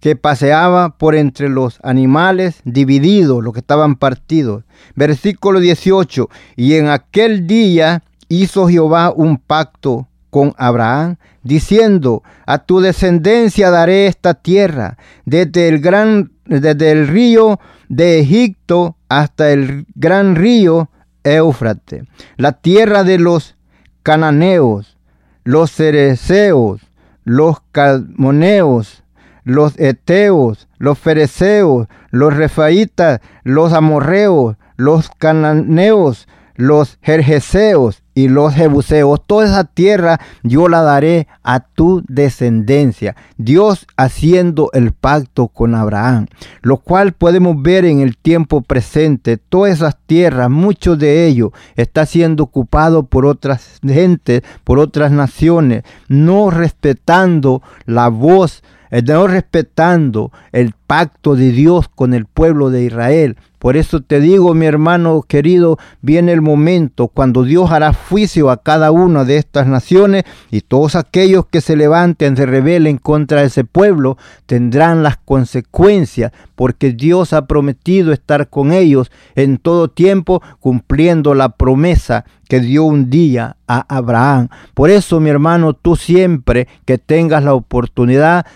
[0.00, 4.64] que paseaba por entre los animales divididos, los que estaban partidos.
[4.94, 12.80] Versículo 18, y en aquel día hizo Jehová un pacto con Abraham, diciendo, a tu
[12.80, 20.36] descendencia daré esta tierra, desde el gran, desde el río de Egipto hasta el gran
[20.36, 20.90] río
[21.24, 22.04] Éufrates,
[22.36, 23.56] la tierra de los
[24.02, 24.96] cananeos,
[25.44, 26.80] los cereceos,
[27.24, 29.02] los calmoneos,
[29.48, 39.22] los eteos, los fereceos, los refaitas, los amorreos, los cananeos, los jerjeseos y los jebuseos,
[39.26, 43.16] toda esa tierra yo la daré a tu descendencia.
[43.38, 46.26] Dios haciendo el pacto con Abraham,
[46.60, 49.38] lo cual podemos ver en el tiempo presente.
[49.38, 55.84] Todas esas tierras, muchos de ellos, está siendo ocupado por otras gentes, por otras naciones,
[56.08, 63.36] no respetando la voz no respetando el pacto de Dios con el pueblo de Israel.
[63.58, 68.62] Por eso te digo, mi hermano querido, viene el momento cuando Dios hará juicio a
[68.62, 73.64] cada una de estas naciones y todos aquellos que se levanten, se rebelen contra ese
[73.64, 74.16] pueblo,
[74.46, 81.50] tendrán las consecuencias, porque Dios ha prometido estar con ellos en todo tiempo, cumpliendo la
[81.50, 84.48] promesa que dio un día a Abraham.
[84.72, 88.46] Por eso, mi hermano, tú siempre que tengas la oportunidad,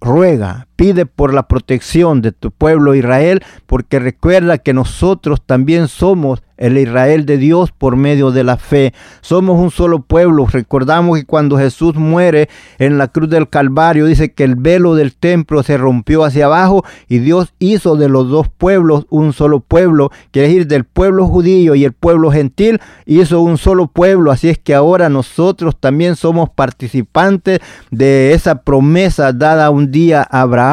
[0.00, 6.42] ruega, pide por la protección de tu pueblo Israel, porque recuerda que nosotros también somos
[6.60, 8.92] el Israel de Dios por medio de la fe.
[9.22, 10.46] Somos un solo pueblo.
[10.46, 15.14] Recordamos que cuando Jesús muere en la cruz del Calvario, dice que el velo del
[15.14, 20.10] templo se rompió hacia abajo y Dios hizo de los dos pueblos un solo pueblo,
[20.30, 24.30] quiere decir del pueblo judío y el pueblo gentil, hizo un solo pueblo.
[24.30, 27.60] Así es que ahora nosotros también somos participantes
[27.90, 30.69] de esa promesa dada un día a Abraham.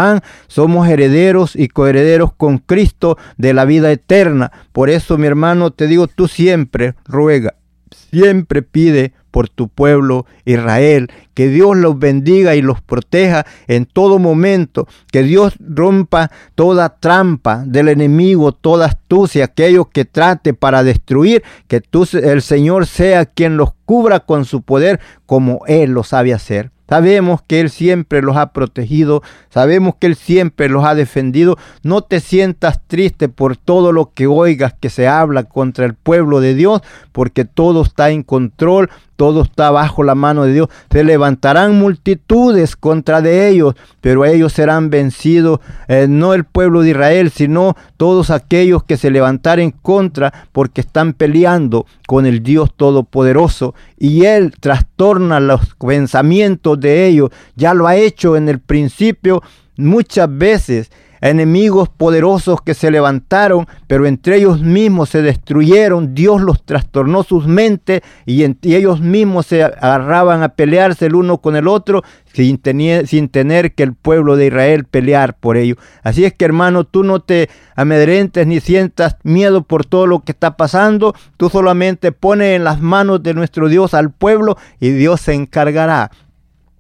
[0.48, 4.52] Somos herederos y coherederos con Cristo de la vida eterna.
[4.72, 7.56] Por eso, mi hermano, te digo, tú siempre ruega,
[8.12, 14.18] siempre pide por tu pueblo Israel, que Dios los bendiga y los proteja en todo
[14.18, 21.44] momento, que Dios rompa toda trampa del enemigo, toda astucia, aquello que trate para destruir,
[21.68, 26.34] que tú, el Señor sea quien los cubra con su poder como Él lo sabe
[26.34, 26.72] hacer.
[26.90, 31.58] Sabemos que Él siempre los ha protegido, sabemos que Él siempre los ha defendido.
[31.84, 36.40] No te sientas triste por todo lo que oigas que se habla contra el pueblo
[36.40, 36.82] de Dios,
[37.12, 40.70] porque todo está en control, todo está bajo la mano de Dios.
[40.90, 45.60] Se levantarán multitudes contra de ellos, pero ellos serán vencidos,
[45.90, 51.14] eh, no el pueblo de Israel, sino todos aquellos que se levantaren contra, porque están
[51.14, 53.76] peleando con el Dios Todopoderoso.
[53.98, 57.32] Y Él trastorna los pensamientos de ellos.
[57.56, 59.42] Ya lo ha hecho en el principio
[59.78, 60.92] muchas veces
[61.22, 66.14] enemigos poderosos que se levantaron, pero entre ellos mismos se destruyeron.
[66.14, 71.56] Dios los trastornó sus mentes y, ellos mismos se agarraban a pelearse el uno con
[71.56, 72.04] el otro
[72.34, 75.76] sin tener, sin tener que el pueblo de Israel pelear por ello.
[76.04, 80.34] Así es que hermano, tú no te amedrentes ni sientas miedo por todo lo que
[80.34, 81.16] está pasando.
[81.38, 86.12] Tú solamente pones en las manos de nuestro Dios al pueblo y Dios se encargará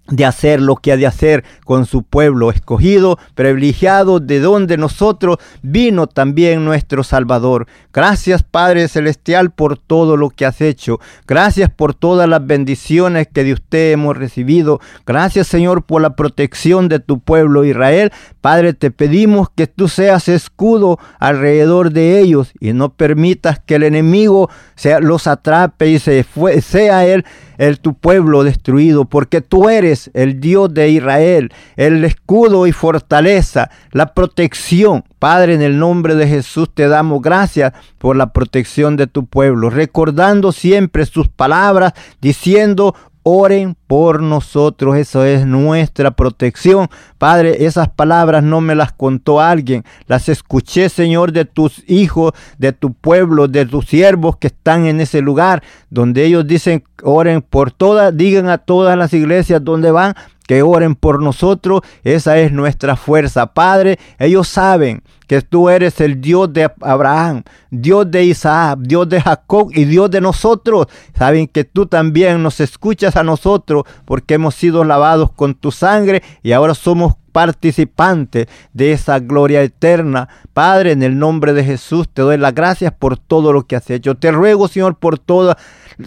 [0.09, 5.37] de hacer lo que ha de hacer con su pueblo escogido, privilegiado, de donde nosotros
[5.61, 7.67] vino también nuestro Salvador.
[7.93, 10.99] Gracias Padre Celestial por todo lo que has hecho.
[11.27, 14.79] Gracias por todas las bendiciones que de usted hemos recibido.
[15.05, 18.11] Gracias Señor por la protección de tu pueblo Israel.
[18.41, 23.83] Padre, te pedimos que tú seas escudo alrededor de ellos y no permitas que el
[23.83, 26.25] enemigo sea, los atrape y se
[26.61, 27.25] sea él
[27.57, 33.69] el tu pueblo destruido, porque tú eres el Dios de Israel, el escudo y fortaleza,
[33.91, 35.03] la protección.
[35.19, 39.69] Padre, en el nombre de Jesús te damos gracias por la protección de tu pueblo,
[39.69, 42.95] recordando siempre sus palabras, diciendo,
[43.29, 46.87] oren por nosotros, eso es nuestra protección.
[47.17, 52.71] Padre, esas palabras no me las contó alguien, las escuché, Señor, de tus hijos, de
[52.71, 57.71] tu pueblo, de tus siervos que están en ese lugar, donde ellos dicen, oren por
[57.71, 60.15] todas, digan a todas las iglesias donde van,
[60.47, 63.53] que oren por nosotros, esa es nuestra fuerza.
[63.53, 69.21] Padre, ellos saben que tú eres el Dios de Abraham, Dios de Isaac, Dios de
[69.21, 70.87] Jacob y Dios de nosotros.
[71.15, 76.23] Saben que tú también nos escuchas a nosotros porque hemos sido lavados con tu sangre
[76.41, 80.29] y ahora somos participantes de esa gloria eterna.
[80.53, 83.89] Padre, en el nombre de Jesús te doy las gracias por todo lo que has
[83.89, 84.15] hecho.
[84.15, 85.57] Te ruego, Señor, por toda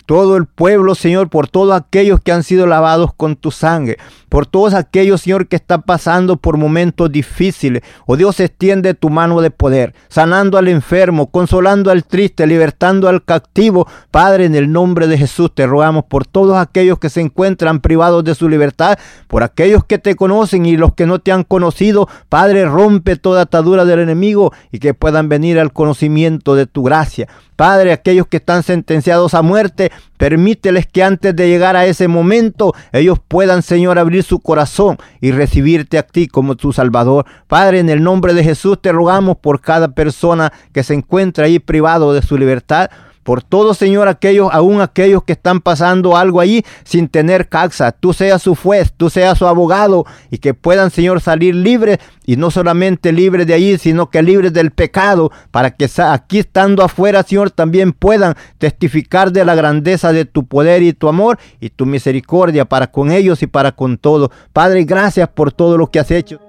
[0.06, 4.46] todo el pueblo, Señor, por todos aquellos que han sido lavados con tu sangre, por
[4.46, 7.82] todos aquellos, Señor, que están pasando por momentos difíciles.
[8.06, 13.24] Oh Dios, extiende tu mano de poder, sanando al enfermo, consolando al triste, libertando al
[13.24, 13.86] cautivo.
[14.10, 18.24] Padre, en el nombre de Jesús te rogamos por todos aquellos que se encuentran privados
[18.24, 22.08] de su libertad, por aquellos que te conocen y los que no te han conocido.
[22.28, 27.28] Padre, rompe toda atadura del enemigo y que puedan venir al conocimiento de tu gracia.
[27.60, 32.72] Padre, aquellos que están sentenciados a muerte, permíteles que antes de llegar a ese momento
[32.90, 37.26] ellos puedan, Señor, abrir su corazón y recibirte a ti como tu Salvador.
[37.48, 41.58] Padre, en el nombre de Jesús te rogamos por cada persona que se encuentra ahí
[41.58, 42.88] privado de su libertad
[43.22, 47.92] por todo, Señor, aquellos, aún aquellos que están pasando algo allí sin tener caxa.
[47.92, 52.36] Tú seas su juez, tú seas su abogado y que puedan, Señor, salir libres y
[52.36, 57.22] no solamente libres de allí, sino que libres del pecado, para que aquí estando afuera,
[57.22, 61.86] Señor, también puedan testificar de la grandeza de tu poder y tu amor y tu
[61.86, 64.30] misericordia para con ellos y para con todo.
[64.52, 66.40] Padre, gracias por todo lo que has hecho.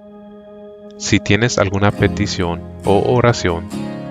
[0.98, 3.64] Si tienes alguna petición o oración,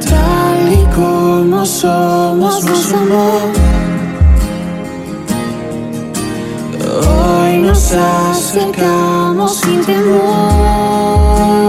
[0.09, 3.53] Tal y como somos, nos amor.
[7.07, 11.68] Hoy nos acercamos sin temor.